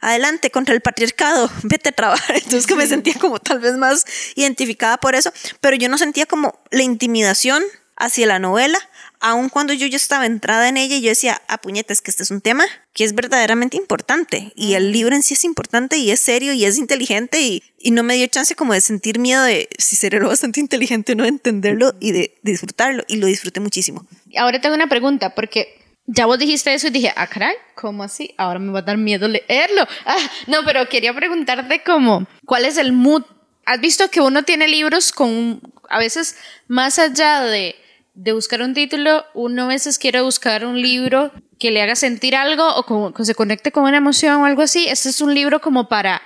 adelante 0.00 0.50
contra 0.50 0.74
el 0.74 0.82
patriarcado, 0.82 1.50
vete 1.62 1.88
a 1.88 1.92
trabajar. 1.92 2.36
Entonces 2.36 2.66
que 2.66 2.76
me 2.76 2.86
sentía 2.86 3.14
como 3.14 3.38
tal 3.38 3.58
vez 3.60 3.76
más 3.78 4.04
identificada 4.34 4.98
por 4.98 5.14
eso, 5.14 5.32
pero 5.60 5.76
yo 5.76 5.88
no 5.88 5.96
sentía 5.96 6.26
como 6.26 6.60
la 6.70 6.82
intimidación 6.82 7.62
hacia 7.96 8.26
la 8.26 8.38
novela, 8.38 8.78
aun 9.22 9.48
cuando 9.48 9.72
yo 9.72 9.86
ya 9.86 9.96
estaba 9.96 10.26
entrada 10.26 10.68
en 10.68 10.76
ella 10.76 10.96
y 10.96 11.00
yo 11.00 11.08
decía, 11.08 11.40
ah, 11.48 11.58
puñetas, 11.58 12.02
que 12.02 12.10
este 12.10 12.24
es 12.24 12.30
un 12.32 12.40
tema 12.40 12.64
que 12.92 13.04
es 13.04 13.14
verdaderamente 13.14 13.76
importante 13.76 14.52
y 14.56 14.74
el 14.74 14.90
libro 14.90 15.14
en 15.14 15.22
sí 15.22 15.34
es 15.34 15.44
importante 15.44 15.96
y 15.96 16.10
es 16.10 16.20
serio 16.20 16.52
y 16.52 16.64
es 16.64 16.76
inteligente 16.76 17.40
y, 17.40 17.62
y 17.78 17.92
no 17.92 18.02
me 18.02 18.16
dio 18.16 18.26
chance 18.26 18.56
como 18.56 18.74
de 18.74 18.80
sentir 18.80 19.20
miedo 19.20 19.42
de 19.44 19.68
si 19.78 19.94
seré 19.94 20.18
lo 20.18 20.28
bastante 20.28 20.58
inteligente 20.58 21.12
o 21.12 21.14
no 21.14 21.22
de 21.22 21.30
entenderlo 21.30 21.94
y 22.00 22.10
de 22.10 22.34
disfrutarlo 22.42 23.04
y 23.06 23.16
lo 23.16 23.28
disfruté 23.28 23.60
muchísimo. 23.60 24.04
Ahora 24.36 24.60
tengo 24.60 24.74
una 24.74 24.88
pregunta, 24.88 25.34
porque 25.36 25.78
ya 26.06 26.26
vos 26.26 26.38
dijiste 26.38 26.74
eso 26.74 26.88
y 26.88 26.90
dije, 26.90 27.12
ah, 27.14 27.28
caray, 27.28 27.54
¿cómo 27.76 28.02
así? 28.02 28.34
Ahora 28.36 28.58
me 28.58 28.72
va 28.72 28.80
a 28.80 28.82
dar 28.82 28.98
miedo 28.98 29.28
leerlo. 29.28 29.86
Ah, 30.04 30.16
no, 30.48 30.64
pero 30.64 30.88
quería 30.88 31.14
preguntarte 31.14 31.84
como, 31.84 32.26
¿cuál 32.44 32.64
es 32.64 32.76
el 32.76 32.92
mood? 32.92 33.22
¿Has 33.64 33.80
visto 33.80 34.10
que 34.10 34.20
uno 34.20 34.42
tiene 34.42 34.66
libros 34.66 35.12
con, 35.12 35.60
a 35.88 35.98
veces, 35.98 36.36
más 36.66 36.98
allá 36.98 37.42
de, 37.42 37.76
de 38.14 38.32
buscar 38.32 38.60
un 38.62 38.74
título, 38.74 39.24
uno 39.34 39.64
a 39.64 39.68
veces 39.68 39.98
quiere 39.98 40.20
buscar 40.20 40.64
un 40.66 40.80
libro 40.80 41.32
que 41.58 41.70
le 41.70 41.80
haga 41.82 41.96
sentir 41.96 42.34
algo 42.36 42.66
o 42.76 42.84
como, 42.84 43.12
que 43.14 43.24
se 43.24 43.34
conecte 43.34 43.72
con 43.72 43.84
una 43.84 43.96
emoción 43.96 44.36
o 44.36 44.44
algo 44.46 44.62
así? 44.62 44.86
¿Este 44.88 45.08
es 45.08 45.20
un 45.20 45.34
libro 45.34 45.60
como 45.60 45.88
para 45.88 46.20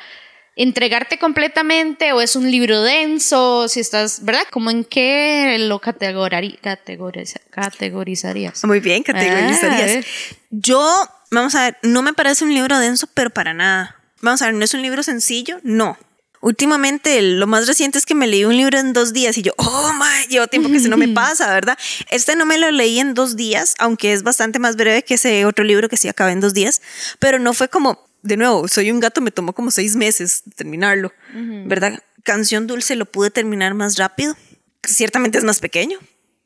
entregarte 0.56 1.18
completamente 1.18 2.12
o 2.12 2.20
es 2.20 2.34
un 2.34 2.50
libro 2.50 2.82
denso? 2.82 3.68
Si 3.68 3.80
estás, 3.80 4.24
¿verdad? 4.24 4.42
¿Cómo 4.50 4.70
en 4.70 4.84
qué 4.84 5.56
lo 5.60 5.80
categoriza- 5.80 7.40
categorizarías? 7.50 8.64
Muy 8.64 8.80
bien, 8.80 9.02
Ah, 9.06 9.12
categorizarías. 9.12 9.86
ver. 9.86 10.06
Yo, 10.50 10.82
vamos 11.30 11.54
a 11.54 11.64
ver, 11.64 11.76
no 11.82 12.02
me 12.02 12.14
parece 12.14 12.44
un 12.44 12.54
libro 12.54 12.78
denso, 12.78 13.06
pero 13.14 13.30
para 13.30 13.54
nada. 13.54 13.96
Vamos 14.22 14.40
a 14.42 14.46
ver, 14.46 14.54
no 14.54 14.64
es 14.64 14.72
un 14.74 14.82
libro 14.82 15.02
sencillo, 15.02 15.58
no. 15.62 15.98
Últimamente, 16.46 17.20
lo 17.22 17.48
más 17.48 17.66
reciente 17.66 17.98
es 17.98 18.06
que 18.06 18.14
me 18.14 18.28
leí 18.28 18.44
un 18.44 18.56
libro 18.56 18.78
en 18.78 18.92
dos 18.92 19.12
días 19.12 19.36
y 19.36 19.42
yo, 19.42 19.52
oh 19.56 19.92
my, 19.94 20.28
llevo 20.28 20.46
tiempo 20.46 20.70
que 20.70 20.76
eso 20.76 20.86
no 20.86 20.96
me 20.96 21.08
pasa, 21.08 21.52
¿verdad? 21.52 21.76
Este 22.08 22.36
no 22.36 22.46
me 22.46 22.56
lo 22.56 22.70
leí 22.70 23.00
en 23.00 23.14
dos 23.14 23.34
días, 23.34 23.74
aunque 23.80 24.12
es 24.12 24.22
bastante 24.22 24.60
más 24.60 24.76
breve 24.76 25.02
que 25.02 25.14
ese 25.14 25.44
otro 25.44 25.64
libro 25.64 25.88
que 25.88 25.96
sí 25.96 26.06
acabé 26.06 26.30
en 26.30 26.38
dos 26.38 26.54
días, 26.54 26.82
pero 27.18 27.40
no 27.40 27.52
fue 27.52 27.68
como, 27.68 28.08
de 28.22 28.36
nuevo, 28.36 28.68
soy 28.68 28.92
un 28.92 29.00
gato, 29.00 29.20
me 29.20 29.32
tomó 29.32 29.54
como 29.54 29.72
seis 29.72 29.96
meses 29.96 30.44
terminarlo, 30.54 31.12
¿verdad? 31.64 32.00
Canción 32.22 32.68
Dulce 32.68 32.94
lo 32.94 33.06
pude 33.06 33.32
terminar 33.32 33.74
más 33.74 33.96
rápido, 33.96 34.36
ciertamente 34.84 35.38
es 35.38 35.44
más 35.44 35.58
pequeño, 35.58 35.98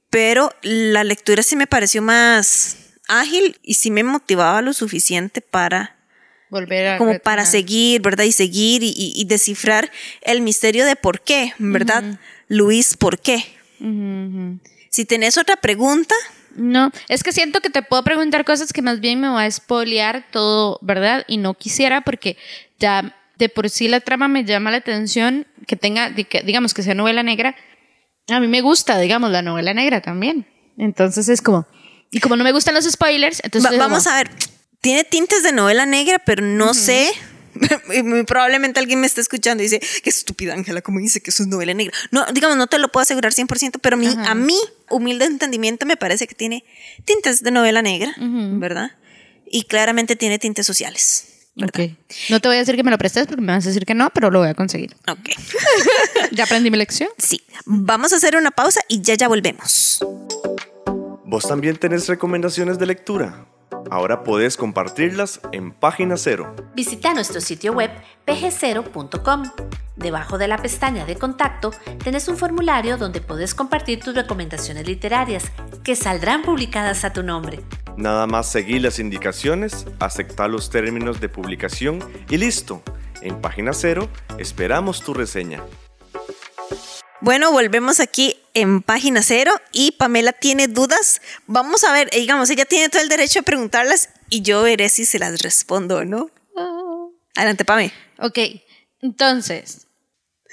pero 0.09 0.51
la 0.63 1.05
lectura 1.05 1.43
sí 1.43 1.57
me 1.57 1.67
pareció 1.67 2.01
más 2.01 2.77
ágil 3.07 3.59
y 3.63 3.75
sí 3.75 3.91
me 3.91 4.03
motivaba 4.03 4.63
lo 4.63 4.73
suficiente 4.73 5.43
para 5.43 6.00
Volver 6.51 6.87
a 6.89 6.99
como 6.99 7.19
para 7.21 7.45
seguir, 7.47 8.03
¿verdad? 8.03 8.25
Y 8.25 8.33
seguir 8.33 8.83
y, 8.83 8.93
y- 8.97 9.25
descifrar 9.25 9.91
el 10.23 10.41
misterio 10.43 10.85
de 10.85 10.97
por 10.97 11.21
qué, 11.23 11.53
¿verdad? 11.59 12.19
Luis, 12.49 12.97
¿por 12.97 13.19
qué? 13.21 13.45
Si 14.91 15.05
tenés 15.05 15.39
otra 15.39 15.57
pregunta, 15.57 16.15
No, 16.57 16.91
es 17.09 17.23
que 17.23 17.31
siento 17.33 17.61
que 17.61 17.71
te 17.71 17.83
puedo 17.83 18.03
preguntar 18.03 18.45
cosas 18.45 18.73
que 18.73 18.83
más 18.83 18.99
bien 19.01 19.21
me 19.21 19.29
va 19.29 19.43
a 19.43 19.47
espolear 19.47 20.25
todo, 20.33 20.79
¿verdad? 20.83 21.25
Y 21.29 21.37
no 21.39 21.55
quisiera 21.55 22.01
porque 22.01 22.37
ya 22.81 23.17
de 23.39 23.49
por 23.49 23.71
sí 23.71 23.87
la 23.89 24.01
trama 24.01 24.27
me 24.27 24.45
llama 24.45 24.71
la 24.73 24.79
atención 24.79 25.47
que 25.69 25.77
tenga, 25.77 26.11
digamos 26.11 26.75
que 26.75 26.83
sea 26.83 26.95
novela 26.95 27.23
negra. 27.23 27.55
A 28.29 28.41
mí 28.41 28.49
me 28.49 28.61
gusta, 28.61 28.99
digamos, 28.99 29.31
la 29.31 29.43
novela 29.43 29.73
negra 29.75 30.01
también. 30.03 30.47
Entonces 30.77 31.29
es 31.29 31.41
como, 31.41 31.67
y 32.11 32.19
como 32.21 32.35
no 32.37 32.43
me 32.45 32.53
gustan 32.53 32.75
los 32.75 32.85
spoilers, 32.85 33.41
entonces 33.45 33.71
va- 33.71 33.75
es 33.75 33.79
vamos 33.79 34.05
como, 34.05 34.15
a 34.17 34.19
ver, 34.19 34.31
tiene 34.81 35.05
tintes 35.05 35.43
de 35.43 35.53
novela 35.53 35.87
negra, 35.87 36.19
pero 36.19 36.45
no 36.45 36.75
sé. 36.75 37.11
probablemente 38.27 38.79
alguien 38.79 39.01
me 39.01 39.07
está 39.07 39.21
escuchando 39.21 39.63
y 39.63 39.67
dice, 39.67 39.81
qué 40.03 40.09
estúpida 40.09 40.55
Ángela, 40.55 40.83
como 40.83 41.01
dice 41.01 41.21
que 41.21 41.31
eso 41.31 41.43
es 41.43 41.49
novela 41.49 41.75
negra. 41.75 41.93
No, 42.11 42.25
digamos, 42.33 42.57
no 42.57 42.67
te 42.69 42.79
lo 42.79 42.91
puedo 42.91 43.03
asegurar 43.03 43.33
100%, 43.33 43.81
pero 43.83 43.97
mi, 43.97 44.07
a 44.07 44.35
mí, 44.35 44.57
humilde 44.89 45.25
entendimiento, 45.25 45.85
me 45.85 45.97
parece 45.97 46.27
que 46.27 46.35
tiene 46.35 46.65
tintes 47.05 47.43
de 47.43 47.51
novela 47.51 47.83
negra, 47.83 48.15
¿verdad? 48.19 48.93
Y 49.47 49.65
claramente 49.65 50.17
tiene 50.17 50.39
tintes 50.39 50.67
sociales. 50.67 51.27
¿verdad? 51.57 51.81
Ok. 51.85 51.97
No 52.31 52.41
te 52.41 52.49
voy 52.49 52.57
a 52.57 52.61
decir 52.61 52.77
que 52.77 52.85
me 52.85 52.93
lo 52.93 52.97
prestes 52.97 53.27
porque 53.27 53.43
me 53.43 53.53
vas 53.53 53.65
a 53.67 53.69
decir 53.69 53.85
que 53.85 53.95
no, 53.95 54.11
pero 54.11 54.31
lo 54.31 54.39
voy 54.39 54.49
a 54.49 54.55
conseguir. 54.55 54.97
Ok. 55.09 55.31
ya 56.31 56.45
aprendí 56.45 56.71
mi 56.71 56.79
lección. 56.79 57.11
Sí, 57.19 57.43
vamos 57.67 58.13
a 58.13 58.17
hacer 58.17 58.37
una 58.37 58.53
pausa 58.53 58.81
y 58.89 59.03
ya 59.03 59.15
ya 59.15 59.29
volvemos. 59.29 59.99
¿Vos 61.25 61.47
también 61.47 61.77
tenés 61.77 62.07
recomendaciones 62.09 62.79
de 62.79 62.87
lectura? 62.87 63.47
Ahora 63.91 64.23
podés 64.23 64.57
compartirlas 64.57 65.41
en 65.53 65.73
Página 65.73 66.17
Cero. 66.17 66.55
Visita 66.75 67.13
nuestro 67.15 67.41
sitio 67.41 67.73
web 67.73 67.91
pg0.com. 68.27 69.43
Debajo 69.97 70.39
de 70.39 70.49
la 70.49 70.57
pestaña 70.57 71.05
de 71.05 71.17
contacto 71.17 71.73
tenés 72.03 72.29
un 72.29 72.37
formulario 72.37 72.97
donde 72.97 73.21
podés 73.21 73.55
compartir 73.55 74.01
tus 74.01 74.15
recomendaciones 74.15 74.87
literarias 74.87 75.51
que 75.85 75.97
saldrán 75.97 76.43
publicadas 76.43 77.05
a 77.05 77.13
tu 77.13 77.23
nombre. 77.23 77.61
Nada 77.97 78.27
más 78.27 78.51
seguir 78.51 78.83
las 78.83 78.99
indicaciones, 78.99 79.87
aceptar 79.99 80.49
los 80.49 80.71
términos 80.71 81.21
de 81.21 81.29
publicación 81.29 81.99
y 82.31 82.39
listo. 82.39 82.83
En 83.21 83.41
Página 83.41 83.73
Cero 83.75 84.09
esperamos 84.39 85.03
tu 85.03 85.13
reseña. 85.13 85.63
Bueno, 87.21 87.53
volvemos 87.53 88.01
aquí 88.01 88.37
en 88.55 88.83
página 88.83 89.23
cero 89.23 89.53
y 89.73 89.93
Pamela 89.93 90.33
tiene 90.33 90.69
dudas. 90.69 91.21
Vamos 91.47 91.85
a 91.85 91.93
ver, 91.93 92.09
eh, 92.13 92.21
digamos, 92.21 92.49
ella 92.51 92.65
tiene 92.65 92.89
todo 92.89 93.03
el 93.03 93.09
derecho 93.09 93.41
a 93.41 93.43
preguntarlas 93.43 94.09
y 94.31 94.43
yo 94.43 94.63
veré 94.63 94.89
si 94.89 95.05
se 95.05 95.19
las 95.19 95.41
respondo 95.43 95.99
o 95.99 96.05
no. 96.05 96.31
Adelante, 97.37 97.65
Pame. 97.65 97.93
Ok, 98.19 98.39
entonces. 99.03 99.87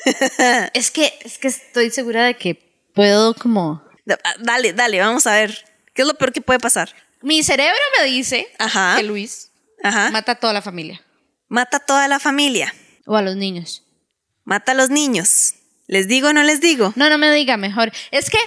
es 0.74 0.92
que 0.92 1.12
es 1.22 1.38
que 1.38 1.48
estoy 1.48 1.90
segura 1.90 2.26
de 2.26 2.36
que 2.38 2.90
puedo 2.94 3.34
como. 3.34 3.82
Ah, 4.24 4.36
Dale, 4.40 4.74
dale, 4.74 5.00
vamos 5.00 5.26
a 5.26 5.34
ver. 5.34 5.66
¿Qué 5.94 6.04
es 6.04 6.08
lo 6.08 6.14
peor 6.16 6.32
que 6.32 6.42
puede 6.42 6.60
pasar? 6.60 6.94
Mi 7.22 7.44
cerebro 7.44 7.78
me 8.00 8.06
dice 8.06 8.48
Ajá. 8.60 8.96
que 8.98 9.04
Luis 9.04 9.52
Ajá. 9.84 10.12
mata 10.12 10.34
a 10.34 10.36
toda 10.36 10.54
la 10.54 10.62
familia. 10.62 11.02
Mata 11.48 11.78
a 11.78 11.80
toda 11.80 12.08
la 12.08 12.20
familia. 12.20 12.74
O 13.06 13.16
a 13.16 13.22
los 13.22 13.36
niños. 13.36 13.84
Mata 14.44 14.74
a 14.74 14.76
los 14.76 14.90
niños. 14.90 15.56
¿Les 15.88 16.08
digo 16.08 16.30
o 16.30 16.34
no 16.34 16.44
les 16.44 16.60
digo? 16.62 16.94
No, 16.96 17.10
no 17.10 17.18
me 17.18 17.32
diga 17.32 17.58
mejor. 17.58 17.92
Es 18.12 18.30
que, 18.30 18.38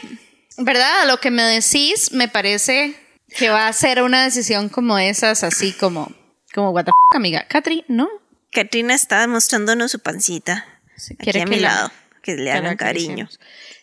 ¿verdad? 0.58 1.06
Lo 1.06 1.18
que 1.18 1.30
me 1.30 1.42
decís 1.42 2.12
me 2.12 2.28
parece 2.28 2.94
que 3.36 3.48
va 3.48 3.66
a 3.68 3.72
ser 3.72 4.02
una 4.02 4.22
decisión 4.24 4.68
como 4.68 4.98
esas, 4.98 5.42
así 5.44 5.72
como, 5.72 6.12
como 6.54 6.70
what 6.70 6.84
the 6.84 6.90
f***, 6.90 7.16
amiga. 7.16 7.46
Catri, 7.48 7.84
¿no? 7.88 8.08
Katrina 8.52 8.94
está 8.94 9.26
mostrándonos 9.26 9.90
su 9.92 10.00
pancita. 10.00 10.66
Sí, 10.96 11.14
Aquí 11.18 11.30
a 11.30 11.32
que 11.32 11.46
mi 11.46 11.56
la- 11.60 11.68
lado. 11.74 11.92
Que 12.22 12.34
le 12.34 12.52
hagan 12.52 12.76
cariño. 12.76 13.30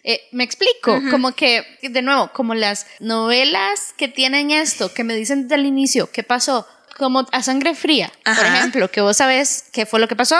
Eh, 0.03 0.21
me 0.31 0.43
explico, 0.43 1.01
como 1.09 1.31
que, 1.33 1.65
de 1.81 2.01
nuevo, 2.03 2.31
como 2.33 2.53
las 2.53 2.85
novelas 2.99 3.95
que 3.97 4.07
tienen 4.07 4.51
esto, 4.51 4.93
que 4.93 5.03
me 5.03 5.15
dicen 5.15 5.43
desde 5.47 5.55
el 5.55 5.65
inicio, 5.65 6.11
¿qué 6.11 6.21
pasó? 6.21 6.67
Como 6.97 7.25
a 7.31 7.41
sangre 7.41 7.73
fría, 7.73 8.11
por 8.23 8.45
ejemplo, 8.45 8.91
que 8.91 9.01
vos 9.01 9.17
sabes 9.17 9.65
qué 9.73 9.87
fue 9.87 9.99
lo 9.99 10.07
que 10.07 10.15
pasó, 10.15 10.37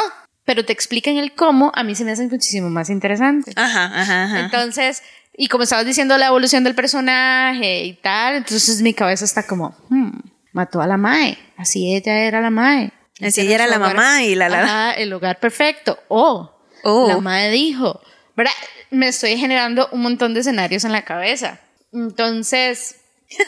pero 0.48 0.64
te 0.66 0.72
explican 0.74 1.18
el 1.18 1.34
cómo, 1.36 1.72
a 1.76 1.84
mí 1.84 1.94
se 1.94 2.06
me 2.06 2.12
hacen 2.14 2.30
muchísimo 2.30 2.70
más 2.70 2.90
interesantes. 2.90 3.54
Ajá, 3.58 3.86
ajá, 3.94 4.24
ajá. 4.24 4.40
Entonces, 4.40 5.04
y 5.38 5.48
como 5.50 5.64
estabas 5.66 5.86
diciendo 5.86 6.18
la 6.18 6.28
evolución 6.28 6.64
del 6.64 6.74
personaje 6.74 7.84
y 7.84 7.94
tal, 7.96 8.38
entonces 8.38 8.82
mi 8.82 8.94
cabeza 8.94 9.26
está 9.26 9.46
como, 9.46 9.76
hmm, 9.90 10.10
mató 10.54 10.82
a 10.82 10.88
la 10.88 10.96
Mae, 10.98 11.38
así 11.58 11.94
ella 11.94 12.16
era 12.20 12.40
la 12.42 12.50
Mae. 12.50 12.92
Así 13.22 13.42
ella 13.42 13.56
era 13.56 13.68
la 13.68 13.78
hogar- 13.78 13.96
mamá 13.96 14.24
y 14.24 14.36
la- 14.36 14.48
la- 14.48 14.64
Ajá, 14.64 14.92
el 14.94 15.12
hogar 15.12 15.40
perfecto. 15.40 16.00
O, 16.08 16.50
Oh. 16.84 17.08
la 17.10 17.18
Mae 17.20 17.50
dijo, 17.52 18.00
¿verdad? 18.36 18.54
Me 18.90 19.10
estoy 19.10 19.38
generando 19.38 19.90
un 19.92 20.02
montón 20.02 20.34
de 20.34 20.40
escenarios 20.40 20.86
en 20.86 20.92
la 20.94 21.04
cabeza. 21.04 21.60
Entonces, 21.92 22.96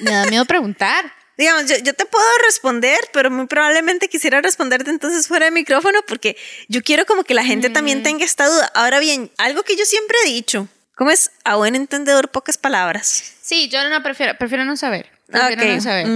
me 0.02 0.12
da 0.12 0.26
miedo 0.26 0.44
preguntar. 0.46 1.06
Digamos, 1.40 1.68
yo, 1.68 1.78
yo 1.78 1.94
te 1.94 2.06
puedo 2.06 2.26
responder, 2.46 3.00
pero 3.14 3.32
muy 3.32 3.48
probablemente 3.48 4.10
quisiera 4.10 4.42
responderte 4.42 4.90
entonces 4.90 5.26
fuera 5.28 5.46
de 5.46 5.52
micrófono 5.52 6.00
porque 6.06 6.36
yo 6.68 6.84
quiero 6.84 7.06
como 7.06 7.24
que 7.24 7.34
la 7.34 7.46
gente 7.46 7.70
Mm. 7.70 7.74
también 7.74 8.04
tenga 8.04 8.26
esta 8.26 8.46
duda. 8.48 8.70
Ahora 8.76 9.00
bien, 9.00 9.32
algo 9.38 9.64
que 9.64 9.78
yo 9.78 9.86
siempre 9.86 10.18
he 10.26 10.28
dicho, 10.28 10.68
¿cómo 10.96 11.12
es? 11.12 11.32
A 11.46 11.56
buen 11.56 11.76
entendedor, 11.76 12.30
pocas 12.30 12.58
palabras. 12.58 13.24
Sí, 13.42 13.70
yo 13.70 13.88
no 13.90 14.04
prefiero, 14.04 14.38
prefiero 14.38 14.66
no 14.66 14.76
saber. 14.76 15.10
Prefiero 15.28 15.62
Ok. 15.64 15.70
no 15.76 15.82
saber. 15.82 16.08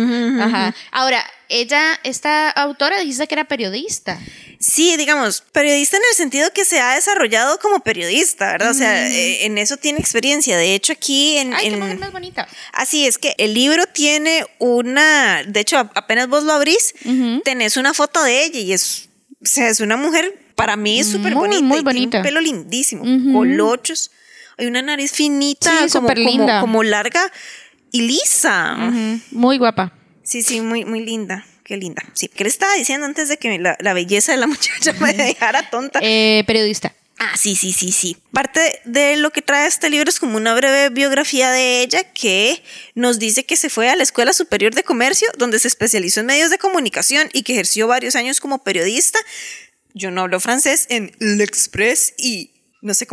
Ajá. 0.42 0.76
Ahora, 0.92 1.24
ella, 1.50 2.00
esta 2.04 2.50
autora, 2.50 3.00
dijiste 3.00 3.28
que 3.28 3.36
era 3.36 3.46
periodista. 3.46 4.20
Sí, 4.60 4.96
digamos, 4.98 5.42
periodista 5.52 5.98
en 5.98 6.04
el 6.10 6.16
sentido 6.16 6.50
que 6.54 6.64
se 6.64 6.80
ha 6.80 6.96
desarrollado 6.96 7.60
como 7.60 7.82
periodista, 7.82 8.52
¿verdad? 8.54 8.72
O 8.72 8.74
sea, 8.74 9.10
eh, 9.10 9.46
en 9.46 9.58
eso 9.58 9.76
tiene 9.76 10.00
experiencia. 10.00 10.56
De 10.58 10.74
hecho, 10.74 10.94
aquí 10.94 11.38
en... 11.38 11.54
Ay, 11.54 11.70
qué 11.70 11.76
mujer 11.76 12.00
más 12.00 12.12
bonita. 12.14 12.48
Así 12.72 13.06
es 13.06 13.18
que 13.18 13.36
el 13.38 13.54
libro 13.54 13.86
tiene 13.88 14.46
una, 14.60 15.44
de 15.44 15.60
hecho, 15.60 15.78
apenas 15.78 16.30
vos 16.30 16.44
lo 16.46 16.54
abrís, 16.54 16.94
tenés 17.44 17.76
una 17.76 17.94
foto 17.94 18.24
de 18.24 18.46
ella 18.46 18.60
y 18.60 18.72
es, 18.72 19.10
o 19.42 19.46
sea, 19.46 19.68
es 19.68 19.82
una 19.82 19.98
mujer, 19.98 20.34
para 20.56 20.78
mí 20.78 21.00
es 21.00 21.08
súper 21.12 21.34
bonita. 21.36 21.62
muy 21.62 21.80
y 21.80 21.84
tiene 21.84 22.00
bonita. 22.00 22.18
un 22.20 22.24
pelo 22.24 22.40
lindísimo, 22.40 23.04
colochos, 23.34 24.12
hay 24.58 24.68
una 24.68 24.82
nariz 24.82 25.12
finita, 25.12 25.72
Sí, 25.88 25.92
como, 25.92 26.08
como- 26.08 26.22
linda. 26.22 26.62
como 26.62 26.84
larga 26.84 27.30
y 27.92 28.02
lisa. 28.02 28.76
Muy 29.32 29.58
guapa. 29.58 29.92
Sí, 30.24 30.44
sí, 30.44 30.62
muy, 30.62 30.86
muy 30.86 31.02
linda. 31.02 31.46
Qué 31.64 31.78
linda. 31.78 32.04
Sí, 32.14 32.28
¿qué 32.28 32.44
le 32.44 32.50
estaba 32.50 32.74
diciendo 32.74 33.06
antes 33.06 33.30
de 33.30 33.38
que 33.38 33.60
la, 33.60 33.78
la 33.80 33.94
belleza 33.94 34.32
de 34.32 34.38
la 34.38 34.48
muchacha 34.48 34.94
me 34.94 35.14
dejara 35.14 35.70
tonta? 35.70 36.00
Eh, 36.02 36.44
periodista. 36.46 36.94
Ah, 37.20 37.38
sí, 37.38 37.56
sí, 37.56 37.72
sí, 37.72 37.92
sí. 37.92 38.18
Parte 38.32 38.82
de 38.86 39.16
lo 39.18 39.32
que 39.32 39.42
trae 39.42 39.68
este 39.68 39.90
libro 39.90 40.10
es 40.10 40.20
como 40.20 40.36
una 40.36 40.54
breve 40.56 40.90
biografía 40.90 41.52
de 41.52 41.82
ella 41.82 42.04
que 42.12 42.62
nos 42.96 43.20
dice 43.20 43.46
que 43.46 43.56
se 43.56 43.70
fue 43.70 43.90
a 43.90 43.96
la 43.96 44.04
Escuela 44.04 44.34
Superior 44.34 44.74
de 44.74 44.84
Comercio, 44.84 45.30
donde 45.38 45.60
se 45.60 45.68
especializó 45.68 46.20
en 46.20 46.26
medios 46.26 46.50
de 46.50 46.58
comunicación 46.58 47.30
y 47.32 47.44
que 47.44 47.54
ejerció 47.54 47.88
varios 47.88 48.16
años 48.16 48.40
como 48.40 48.64
periodista. 48.64 49.20
Yo 49.94 50.12
no 50.12 50.22
hablo 50.22 50.40
francés 50.40 50.88
en 50.90 51.12
L'Express 51.20 52.16
y 52.18 52.52
no 52.82 52.94
sé 52.94 53.06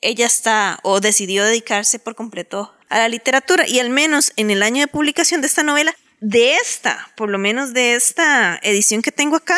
ella 0.00 0.26
está 0.26 0.78
o 0.82 1.00
decidió 1.00 1.44
dedicarse 1.44 1.98
por 1.98 2.14
completo 2.14 2.72
a 2.88 2.98
la 2.98 3.08
literatura 3.08 3.66
y 3.66 3.80
al 3.80 3.90
menos 3.90 4.32
en 4.36 4.50
el 4.50 4.62
año 4.62 4.80
de 4.80 4.86
publicación 4.86 5.40
de 5.40 5.46
esta 5.48 5.62
novela, 5.62 5.94
de 6.20 6.54
esta, 6.56 7.10
por 7.16 7.28
lo 7.28 7.38
menos 7.38 7.74
de 7.74 7.94
esta 7.94 8.58
edición 8.62 9.02
que 9.02 9.12
tengo 9.12 9.36
acá, 9.36 9.56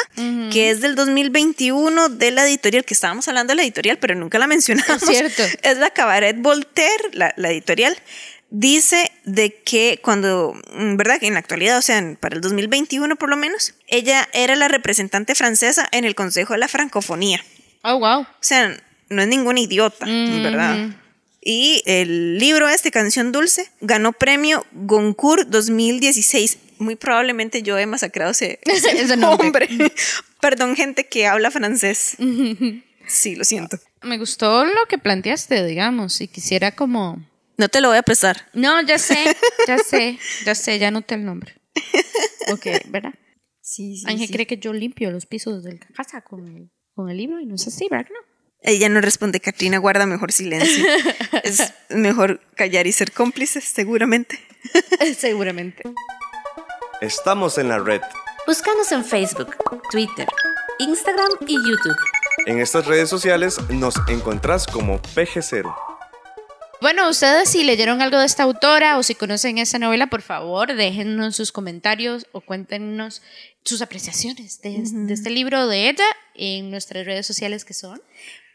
que 0.50 0.70
es 0.70 0.80
del 0.80 0.96
2021 0.96 2.08
de 2.08 2.30
la 2.30 2.46
editorial, 2.46 2.84
que 2.84 2.94
estábamos 2.94 3.28
hablando 3.28 3.52
de 3.52 3.56
la 3.56 3.62
editorial, 3.62 3.98
pero 3.98 4.14
nunca 4.14 4.38
la 4.38 4.46
mencionamos. 4.46 5.02
Es 5.02 5.08
cierto. 5.08 5.42
Es 5.62 5.78
la 5.78 5.90
Cabaret 5.90 6.36
Voltaire, 6.40 7.10
la, 7.12 7.32
la 7.36 7.50
editorial. 7.50 7.96
Dice 8.50 9.12
de 9.24 9.62
que 9.62 10.00
cuando, 10.02 10.54
mm, 10.72 10.96
¿verdad? 10.96 11.20
Que 11.20 11.26
en 11.26 11.34
la 11.34 11.40
actualidad, 11.40 11.78
o 11.78 11.82
sea, 11.82 12.02
para 12.18 12.34
el 12.34 12.40
2021 12.40 13.16
por 13.16 13.28
lo 13.28 13.36
menos, 13.36 13.74
ella 13.86 14.28
era 14.32 14.56
la 14.56 14.68
representante 14.68 15.34
francesa 15.34 15.86
en 15.92 16.04
el 16.04 16.14
Consejo 16.14 16.54
de 16.54 16.60
la 16.60 16.68
Francofonía. 16.68 17.44
Oh, 17.82 17.98
wow. 17.98 18.22
O 18.22 18.26
sea, 18.40 18.76
no 19.08 19.22
es 19.22 19.28
ninguna 19.28 19.60
idiota, 19.60 20.06
¿verdad? 20.06 20.90
Y 21.40 21.82
el 21.86 22.38
libro 22.38 22.68
este, 22.68 22.90
Canción 22.90 23.32
Dulce, 23.32 23.70
ganó 23.80 24.12
premio 24.12 24.66
Goncourt 24.72 25.48
2016. 25.48 26.58
Muy 26.78 26.96
probablemente 26.96 27.62
yo 27.62 27.78
he 27.78 27.86
masacrado 27.86 28.32
ese, 28.32 28.60
ese 28.64 29.16
nombre. 29.16 29.68
Perdón, 30.40 30.76
gente 30.76 31.06
que 31.06 31.26
habla 31.26 31.50
francés. 31.50 32.16
Sí, 33.10 33.36
lo 33.36 33.44
siento. 33.44 33.78
Me 34.02 34.18
gustó 34.18 34.66
lo 34.66 34.84
que 34.86 34.98
planteaste, 34.98 35.64
digamos, 35.64 36.20
y 36.20 36.28
quisiera 36.28 36.72
como... 36.72 37.26
No 37.56 37.70
te 37.70 37.80
lo 37.80 37.88
voy 37.88 37.96
a 37.96 38.02
prestar. 38.02 38.50
No, 38.52 38.82
ya 38.82 38.98
sé, 38.98 39.16
ya 39.66 39.78
sé, 39.78 40.18
ya 40.44 40.54
sé, 40.54 40.78
ya 40.78 40.90
noté 40.90 41.14
el 41.14 41.24
nombre. 41.24 41.54
Ok, 42.52 42.66
¿verdad? 42.90 43.14
Sí, 43.62 43.96
sí. 43.96 44.04
Ángel 44.06 44.30
cree 44.30 44.46
que 44.46 44.58
yo 44.58 44.74
limpio 44.74 45.10
los 45.10 45.24
pisos 45.24 45.64
de 45.64 45.78
la 45.78 45.86
casa 45.96 46.20
con 46.20 46.46
el, 46.54 46.70
con 46.92 47.08
el 47.08 47.16
libro 47.16 47.40
y 47.40 47.46
no 47.46 47.54
es 47.54 47.66
así, 47.66 47.86
¿verdad 47.90 48.10
no? 48.12 48.20
Ella 48.62 48.88
no 48.88 49.00
responde, 49.00 49.40
Katrina, 49.40 49.78
guarda 49.78 50.06
mejor 50.06 50.32
silencio. 50.32 50.84
es 51.44 51.72
mejor 51.88 52.40
callar 52.54 52.86
y 52.86 52.92
ser 52.92 53.12
cómplices, 53.12 53.64
seguramente. 53.64 54.40
Seguramente. 55.18 55.82
Estamos 57.00 57.58
en 57.58 57.68
la 57.68 57.78
red. 57.78 58.00
Búscanos 58.46 58.90
en 58.90 59.04
Facebook, 59.04 59.56
Twitter, 59.90 60.26
Instagram 60.80 61.28
y 61.46 61.54
YouTube. 61.54 61.96
En 62.46 62.58
estas 62.58 62.86
redes 62.86 63.08
sociales 63.08 63.58
nos 63.70 63.94
encontrás 64.08 64.66
como 64.66 65.00
PG0. 65.00 65.74
Bueno, 66.80 67.08
ustedes 67.08 67.50
si 67.50 67.64
leyeron 67.64 68.02
algo 68.02 68.18
de 68.18 68.26
esta 68.26 68.44
autora 68.44 68.98
o 68.98 69.02
si 69.02 69.14
conocen 69.14 69.58
esta 69.58 69.78
novela, 69.78 70.08
por 70.08 70.22
favor, 70.22 70.74
déjennos 70.74 71.36
sus 71.36 71.52
comentarios 71.52 72.26
o 72.32 72.40
cuéntenos 72.40 73.22
sus 73.64 73.82
apreciaciones 73.82 74.60
de, 74.60 74.82
de 74.82 75.14
este 75.14 75.30
libro 75.30 75.66
de 75.66 75.88
ella 75.88 76.06
en 76.34 76.70
nuestras 76.70 77.06
redes 77.06 77.26
sociales 77.26 77.64
que 77.64 77.74
son. 77.74 78.00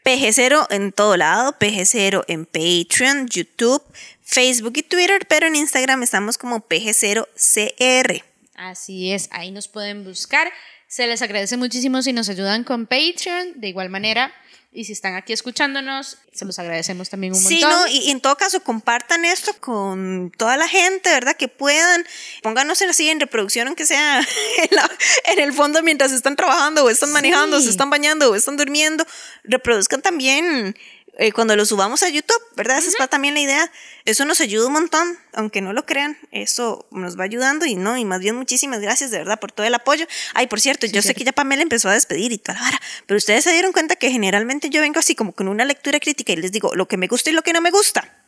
PG0 0.04 0.66
en 0.70 0.92
todo 0.92 1.16
lado, 1.16 1.58
PG0 1.58 2.24
en 2.28 2.44
Patreon, 2.44 3.26
YouTube, 3.28 3.82
Facebook 4.22 4.74
y 4.76 4.82
Twitter, 4.82 5.26
pero 5.28 5.46
en 5.46 5.56
Instagram 5.56 6.02
estamos 6.02 6.36
como 6.36 6.60
PG0CR. 6.60 8.22
Así 8.54 9.12
es, 9.12 9.28
ahí 9.32 9.50
nos 9.50 9.68
pueden 9.68 10.04
buscar. 10.04 10.52
Se 10.88 11.06
les 11.06 11.22
agradece 11.22 11.56
muchísimo 11.56 12.02
si 12.02 12.12
nos 12.12 12.28
ayudan 12.28 12.64
con 12.64 12.86
Patreon. 12.86 13.60
De 13.60 13.68
igual 13.68 13.88
manera, 13.88 14.32
y 14.76 14.84
si 14.84 14.92
están 14.92 15.14
aquí 15.14 15.32
escuchándonos, 15.32 16.18
se 16.32 16.44
los 16.44 16.58
agradecemos 16.58 17.08
también 17.08 17.32
un 17.32 17.40
montón. 17.40 17.58
Sí, 17.58 17.64
no, 17.64 17.86
y, 17.86 18.10
en 18.10 18.20
todo 18.20 18.36
caso, 18.36 18.58
compartan 18.60 19.24
esto 19.24 19.52
con 19.60 20.32
toda 20.36 20.56
la 20.56 20.66
gente, 20.66 21.10
¿verdad? 21.10 21.36
Que 21.36 21.46
puedan. 21.46 22.04
Pónganos 22.42 22.82
así 22.82 23.08
en 23.08 23.20
reproducción, 23.20 23.68
aunque 23.68 23.86
sea 23.86 24.20
en, 25.26 25.38
el 25.38 25.52
fondo 25.52 25.80
mientras 25.84 26.10
están 26.10 26.34
trabajando, 26.34 26.84
o 26.84 26.90
están 26.90 27.12
manejando, 27.12 27.58
o 27.58 27.60
se 27.60 27.70
están 27.70 27.88
bañando, 27.88 28.32
o 28.32 28.34
están 28.34 28.56
durmiendo. 28.56 29.06
Reproduzcan 29.44 30.02
también 30.02 30.76
eh, 31.16 31.32
cuando 31.32 31.54
lo 31.54 31.64
subamos 31.64 32.02
a 32.02 32.08
YouTube, 32.08 32.42
¿verdad? 32.56 32.78
Esa 32.78 32.88
es 32.88 33.10
también 33.10 33.34
la 33.34 33.40
idea. 33.40 33.70
Eso 34.04 34.24
nos 34.24 34.40
ayuda 34.40 34.66
un 34.66 34.72
montón, 34.72 35.18
aunque 35.32 35.60
no 35.60 35.72
lo 35.72 35.86
crean, 35.86 36.18
eso 36.30 36.86
nos 36.90 37.18
va 37.18 37.24
ayudando 37.24 37.66
y 37.66 37.74
no, 37.74 37.96
y 37.96 38.04
más 38.04 38.20
bien 38.20 38.34
muchísimas 38.36 38.80
gracias 38.80 39.10
de 39.10 39.18
verdad 39.18 39.38
por 39.38 39.52
todo 39.52 39.66
el 39.66 39.74
apoyo. 39.74 40.06
Ay, 40.34 40.46
por 40.46 40.60
cierto, 40.60 40.86
yo 40.86 41.02
sé 41.02 41.14
que 41.14 41.24
ya 41.24 41.32
Pamela 41.32 41.62
empezó 41.62 41.88
a 41.88 41.94
despedir 41.94 42.32
y 42.32 42.38
toda 42.38 42.58
la 42.58 42.64
vara, 42.64 42.80
pero 43.06 43.16
ustedes 43.18 43.44
se 43.44 43.52
dieron 43.52 43.72
cuenta 43.72 43.96
que 43.96 44.10
generalmente 44.10 44.70
yo 44.70 44.80
vengo 44.80 44.98
así 44.98 45.14
como 45.14 45.32
con 45.32 45.48
una 45.48 45.64
lectura 45.64 46.00
crítica 46.00 46.32
y 46.32 46.36
les 46.36 46.52
digo 46.52 46.74
lo 46.74 46.86
que 46.86 46.96
me 46.96 47.06
gusta 47.06 47.30
y 47.30 47.32
lo 47.32 47.42
que 47.42 47.52
no 47.52 47.60
me 47.60 47.70
gusta. 47.70 48.23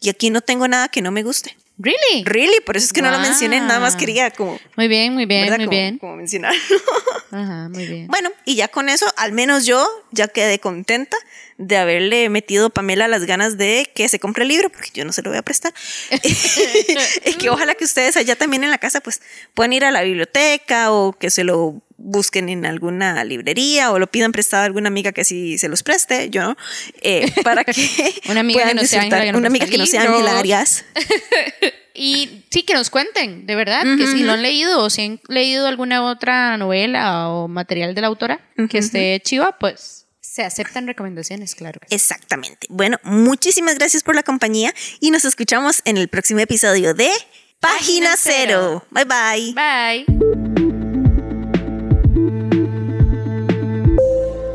Y 0.00 0.08
aquí 0.08 0.30
no 0.30 0.40
tengo 0.40 0.66
nada 0.68 0.88
que 0.88 1.02
no 1.02 1.10
me 1.10 1.22
guste. 1.22 1.56
Really? 1.82 2.24
Really, 2.24 2.60
por 2.66 2.76
eso 2.76 2.84
es 2.84 2.92
que 2.92 3.00
no 3.00 3.10
lo 3.10 3.18
mencioné, 3.20 3.58
nada 3.58 3.80
más 3.80 3.96
quería 3.96 4.30
como... 4.30 4.60
Muy 4.76 4.86
bien, 4.86 5.14
muy 5.14 5.24
bien, 5.24 5.54
muy 5.56 5.66
bien. 5.66 5.98
Como 5.98 6.16
mencionar. 6.16 6.52
Ajá, 7.30 7.70
muy 7.70 7.86
bien. 7.86 8.06
Bueno, 8.08 8.30
y 8.44 8.56
ya 8.56 8.68
con 8.68 8.90
eso, 8.90 9.06
al 9.16 9.32
menos 9.32 9.64
yo 9.64 9.86
ya 10.10 10.28
quedé 10.28 10.58
contenta 10.58 11.16
de 11.56 11.78
haberle 11.78 12.28
metido 12.28 12.66
a 12.66 12.70
Pamela 12.70 13.08
las 13.08 13.24
ganas 13.24 13.56
de 13.56 13.90
que 13.94 14.10
se 14.10 14.18
compre 14.18 14.42
el 14.42 14.48
libro, 14.48 14.68
porque 14.68 14.90
yo 14.92 15.06
no 15.06 15.12
se 15.12 15.22
lo 15.22 15.30
voy 15.30 15.38
a 15.38 15.42
prestar. 15.42 15.72
y 17.24 17.34
que 17.34 17.48
ojalá 17.48 17.74
que 17.74 17.84
ustedes 17.84 18.18
allá 18.18 18.36
también 18.36 18.62
en 18.62 18.70
la 18.70 18.78
casa 18.78 19.00
pues 19.00 19.22
puedan 19.54 19.72
ir 19.72 19.84
a 19.84 19.90
la 19.90 20.02
biblioteca 20.02 20.92
o 20.92 21.12
que 21.12 21.30
se 21.30 21.44
lo 21.44 21.80
busquen 22.02 22.48
en 22.48 22.66
alguna 22.66 23.22
librería 23.24 23.92
o 23.92 23.98
lo 23.98 24.06
pidan 24.06 24.32
prestado 24.32 24.62
a 24.62 24.66
alguna 24.66 24.88
amiga 24.88 25.12
que 25.12 25.24
sí 25.24 25.58
se 25.58 25.68
los 25.68 25.82
preste, 25.82 26.30
yo, 26.30 26.56
eh, 27.02 27.30
para 27.44 27.64
que 27.64 27.88
una 28.28 28.40
amiga 28.40 28.66
que 28.66 28.74
no 28.74 28.84
sea 28.84 29.06
una 29.34 29.46
amiga 29.46 29.66
que 29.66 29.78
no 29.78 29.86
sea 29.86 30.02
Ángela 30.02 30.38
Arias. 30.38 30.84
y 31.94 32.44
sí, 32.50 32.62
que 32.62 32.74
nos 32.74 32.90
cuenten, 32.90 33.46
de 33.46 33.54
verdad, 33.54 33.82
que 33.96 34.06
si 34.06 34.22
lo 34.22 34.32
han 34.32 34.42
leído 34.42 34.82
o 34.82 34.90
si 34.90 35.02
han 35.02 35.20
leído 35.28 35.66
alguna 35.66 36.04
otra 36.04 36.56
novela 36.56 37.28
o 37.28 37.48
material 37.48 37.94
de 37.94 38.00
la 38.00 38.06
autora 38.08 38.40
que 38.68 38.78
esté 38.78 39.20
chiva, 39.24 39.56
pues 39.58 40.06
se 40.20 40.44
aceptan 40.44 40.86
recomendaciones, 40.86 41.54
claro. 41.54 41.80
Exactamente. 41.90 42.66
Bueno, 42.70 42.98
muchísimas 43.02 43.74
gracias 43.76 44.04
por 44.04 44.14
la 44.14 44.22
compañía 44.22 44.72
y 45.00 45.10
nos 45.10 45.24
escuchamos 45.24 45.82
en 45.84 45.96
el 45.96 46.08
próximo 46.08 46.40
episodio 46.40 46.94
de 46.94 47.10
Página, 47.58 48.16
Cero. 48.16 48.86
Bye 48.90 49.04
bye. 49.04 49.54
Bye. 49.54 50.69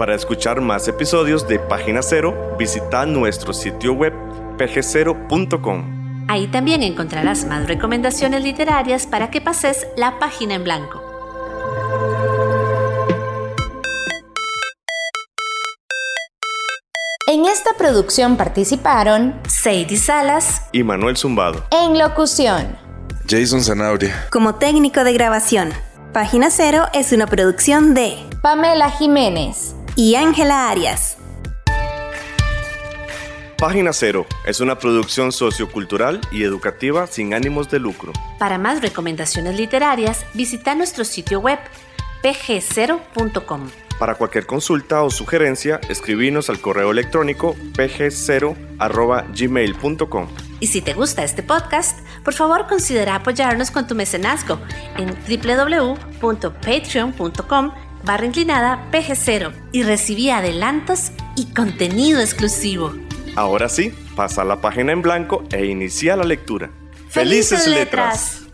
Para 0.06 0.18
escuchar 0.18 0.62
más 0.62 0.88
episodios 0.88 1.48
de 1.48 1.58
Página 1.58 2.04
Cero, 2.04 2.56
visita 2.60 3.08
nuestro 3.08 3.54
sitio 3.54 3.94
web 3.94 4.14
pg0.com. 4.56 6.28
Ahí 6.30 6.46
también 6.46 6.84
encontrarás 6.84 7.44
más 7.46 7.68
recomendaciones 7.68 8.44
literarias 8.44 9.08
para 9.08 9.32
que 9.32 9.42
pases 9.42 9.88
la 9.98 10.20
página 10.20 10.54
en 10.54 10.64
blanco. 10.64 11.02
En 17.28 17.46
esta 17.46 17.72
producción 17.76 18.38
participaron 18.38 19.34
Sadie 19.48 19.98
Salas 19.98 20.68
y 20.72 20.84
Manuel 20.84 21.18
Zumbado. 21.18 21.66
En 21.72 21.98
locución. 21.98 22.78
Jason 23.28 23.64
Zanabria. 23.64 24.28
Como 24.30 24.54
técnico 24.54 25.04
de 25.04 25.14
grabación. 25.14 25.74
Página 26.14 26.52
Cero 26.52 26.84
es 26.94 27.12
una 27.12 27.26
producción 27.26 27.96
de 27.96 28.16
Pamela 28.44 28.92
Jiménez 28.92 29.74
y 29.96 30.16
Ángela 30.16 30.70
Arias. 30.70 31.18
Página 33.58 33.94
Cero 33.94 34.26
es 34.46 34.60
una 34.60 34.78
producción 34.78 35.32
sociocultural 35.32 36.20
y 36.32 36.44
educativa 36.44 37.08
sin 37.08 37.34
ánimos 37.34 37.72
de 37.72 37.80
lucro. 37.80 38.12
Para 38.38 38.58
más 38.58 38.82
recomendaciones 38.82 39.56
literarias, 39.56 40.26
visita 40.34 40.76
nuestro 40.76 41.06
sitio 41.06 41.40
web 41.40 41.60
pg0.com. 42.22 43.70
Para 43.98 44.16
cualquier 44.16 44.46
consulta 44.46 45.04
o 45.04 45.10
sugerencia, 45.10 45.80
escribinos 45.88 46.50
al 46.50 46.60
correo 46.60 46.92
electrónico 46.92 47.56
pg0.gmail.com. 47.78 50.28
Y 50.60 50.68
si 50.68 50.82
te 50.82 50.94
gusta 50.94 51.24
este 51.24 51.44
podcast, 51.44 52.06
por 52.26 52.34
favor 52.34 52.68
considera 52.68 53.16
apoyarnos 53.16 53.72
con 53.72 53.88
tu 53.88 53.96
mecenazgo 53.96 54.60
en 54.98 55.16
www.patreon.com 56.22 57.72
barra 58.06 58.26
inclinada 58.26 58.88
pg0 58.92 59.52
y 59.72 59.84
recibí 59.84 60.30
adelantos 60.30 61.12
y 61.36 61.46
contenido 61.54 62.22
exclusivo. 62.22 62.94
Ahora 63.36 63.68
sí, 63.68 63.92
pasa 64.16 64.44
la 64.44 64.62
página 64.62 64.94
en 64.94 65.02
blanco 65.02 65.44
e 65.52 65.66
inicia 65.66 66.16
la 66.16 66.24
lectura. 66.24 66.70
¡Felices, 67.10 67.68
letras! 67.68 68.45